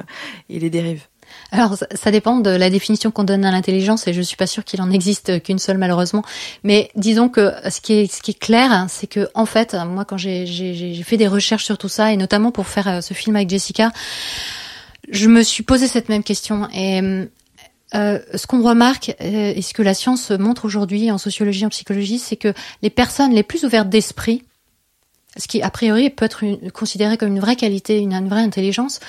[0.50, 1.06] et les dérives?
[1.52, 4.64] Alors, ça dépend de la définition qu'on donne à l'intelligence, et je suis pas sûre
[4.64, 6.22] qu'il en existe qu'une seule malheureusement.
[6.64, 11.16] Mais disons que ce qui est, clair, c'est que en fait, moi, quand j'ai fait
[11.16, 13.92] des recherches sur tout ça, et notamment pour faire euh, ce film avec Jessica,
[15.10, 16.68] je me suis posé cette même question.
[16.74, 17.00] Et
[17.94, 21.68] euh, ce qu'on remarque euh, et ce que la science montre aujourd'hui en sociologie, en
[21.68, 24.42] psychologie, c'est que les personnes les plus ouvertes d'esprit,
[25.36, 29.00] ce qui a priori peut être considéré comme une vraie qualité, une, vraie intelligence,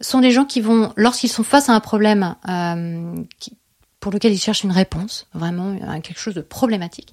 [0.00, 3.56] sont des gens qui vont, lorsqu'ils sont face à un problème euh, qui,
[4.00, 7.12] pour lequel ils cherchent une réponse, vraiment euh, quelque chose de problématique,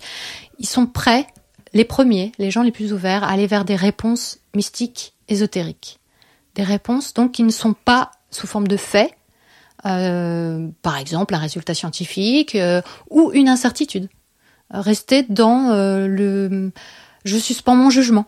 [0.59, 1.27] ils sont prêts,
[1.73, 5.99] les premiers, les gens les plus ouverts, à aller vers des réponses mystiques, ésotériques.
[6.55, 9.13] Des réponses donc qui ne sont pas sous forme de faits,
[9.85, 14.09] euh, par exemple un résultat scientifique euh, ou une incertitude.
[14.71, 16.71] Rester dans euh, le
[17.23, 18.25] je suspends mon jugement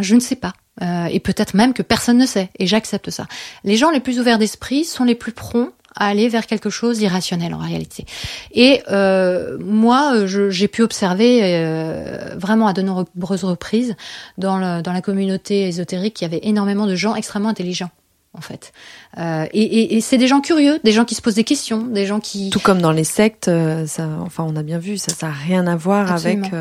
[0.00, 0.52] je ne sais pas.
[0.82, 2.50] Euh, et peut-être même que personne ne sait.
[2.58, 3.26] Et j'accepte ça.
[3.64, 6.98] Les gens les plus ouverts d'esprit sont les plus prompts à aller vers quelque chose
[6.98, 8.06] d'irrationnel en réalité.
[8.52, 13.96] Et euh, moi, j'ai pu observer euh, vraiment à de nombreuses reprises
[14.36, 17.90] dans, le, dans la communauté ésotérique qu'il y avait énormément de gens extrêmement intelligents
[18.34, 18.72] en fait.
[19.16, 21.78] Euh, et, et, et c'est des gens curieux, des gens qui se posent des questions,
[21.78, 22.50] des gens qui...
[22.50, 23.50] Tout comme dans les sectes,
[23.86, 26.46] ça, enfin on a bien vu, ça n'a rien à voir Absolument.
[26.46, 26.60] avec...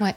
[0.00, 0.14] Ouais.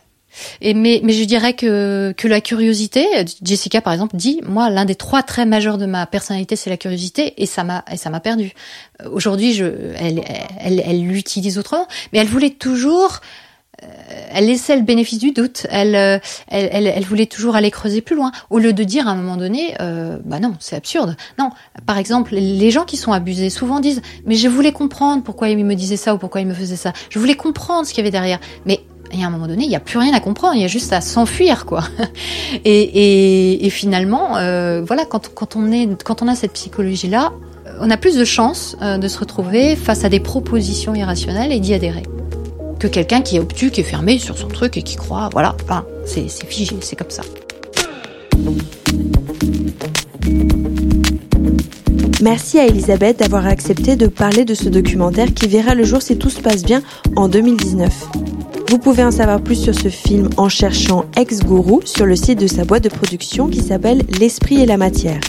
[0.61, 3.05] Et mais, mais je dirais que, que la curiosité,
[3.43, 6.77] Jessica par exemple dit, moi l'un des trois traits majeurs de ma personnalité c'est la
[6.77, 8.53] curiosité et ça m'a et ça m'a perdu.
[9.01, 9.65] Euh, aujourd'hui je,
[9.97, 10.21] elle,
[10.59, 13.19] elle, elle l'utilise autrement, mais elle voulait toujours,
[13.83, 13.87] euh,
[14.33, 15.67] elle laissait le bénéfice du doute.
[15.69, 19.07] Elle, euh, elle, elle, elle, voulait toujours aller creuser plus loin, au lieu de dire
[19.07, 19.75] à un moment donné,
[20.25, 21.15] bah non, c'est absurde.
[21.39, 21.49] Non,
[21.85, 25.63] par exemple, les gens qui sont abusés souvent disent, mais je voulais comprendre pourquoi il
[25.63, 26.93] me disait ça ou pourquoi il me faisait ça.
[27.09, 28.39] Je voulais comprendre ce qu'il y avait derrière.
[28.65, 28.81] Mais
[29.13, 30.67] et à un moment donné, il n'y a plus rien à comprendre, il y a
[30.67, 31.83] juste à s'enfuir, quoi.
[32.65, 37.31] Et, finalement, euh, voilà, quand, on est, quand on a cette psychologie-là,
[37.79, 41.59] on a plus de chances euh, de se retrouver face à des propositions irrationnelles et
[41.59, 42.03] d'y adhérer
[42.79, 45.55] que quelqu'un qui est obtus, qui est fermé sur son truc et qui croit, voilà,
[46.05, 47.21] c'est figé, c'est comme ça.
[52.21, 56.17] Merci à Elisabeth d'avoir accepté de parler de ce documentaire qui verra le jour si
[56.17, 56.83] tout se passe bien
[57.15, 58.09] en 2019.
[58.69, 62.45] Vous pouvez en savoir plus sur ce film en cherchant Ex-Gourou sur le site de
[62.45, 65.19] sa boîte de production qui s'appelle L'Esprit et la Matière.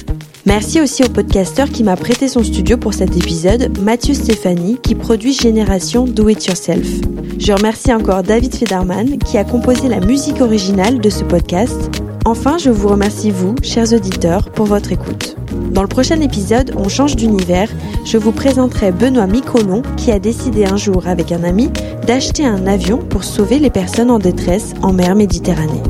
[0.44, 4.94] Merci aussi au podcasteur qui m'a prêté son studio pour cet épisode, Mathieu Stéphanie, qui
[4.94, 6.86] produit Génération Do It Yourself.
[7.38, 11.90] Je remercie encore David Federman qui a composé la musique originale de ce podcast.
[12.26, 15.36] Enfin, je vous remercie vous, chers auditeurs, pour votre écoute.
[15.70, 17.68] Dans le prochain épisode, on change d'univers.
[18.04, 21.70] Je vous présenterai Benoît Micolon qui a décidé un jour avec un ami
[22.06, 25.82] d'acheter un avion pour sauver les personnes en détresse en mer Méditerranée.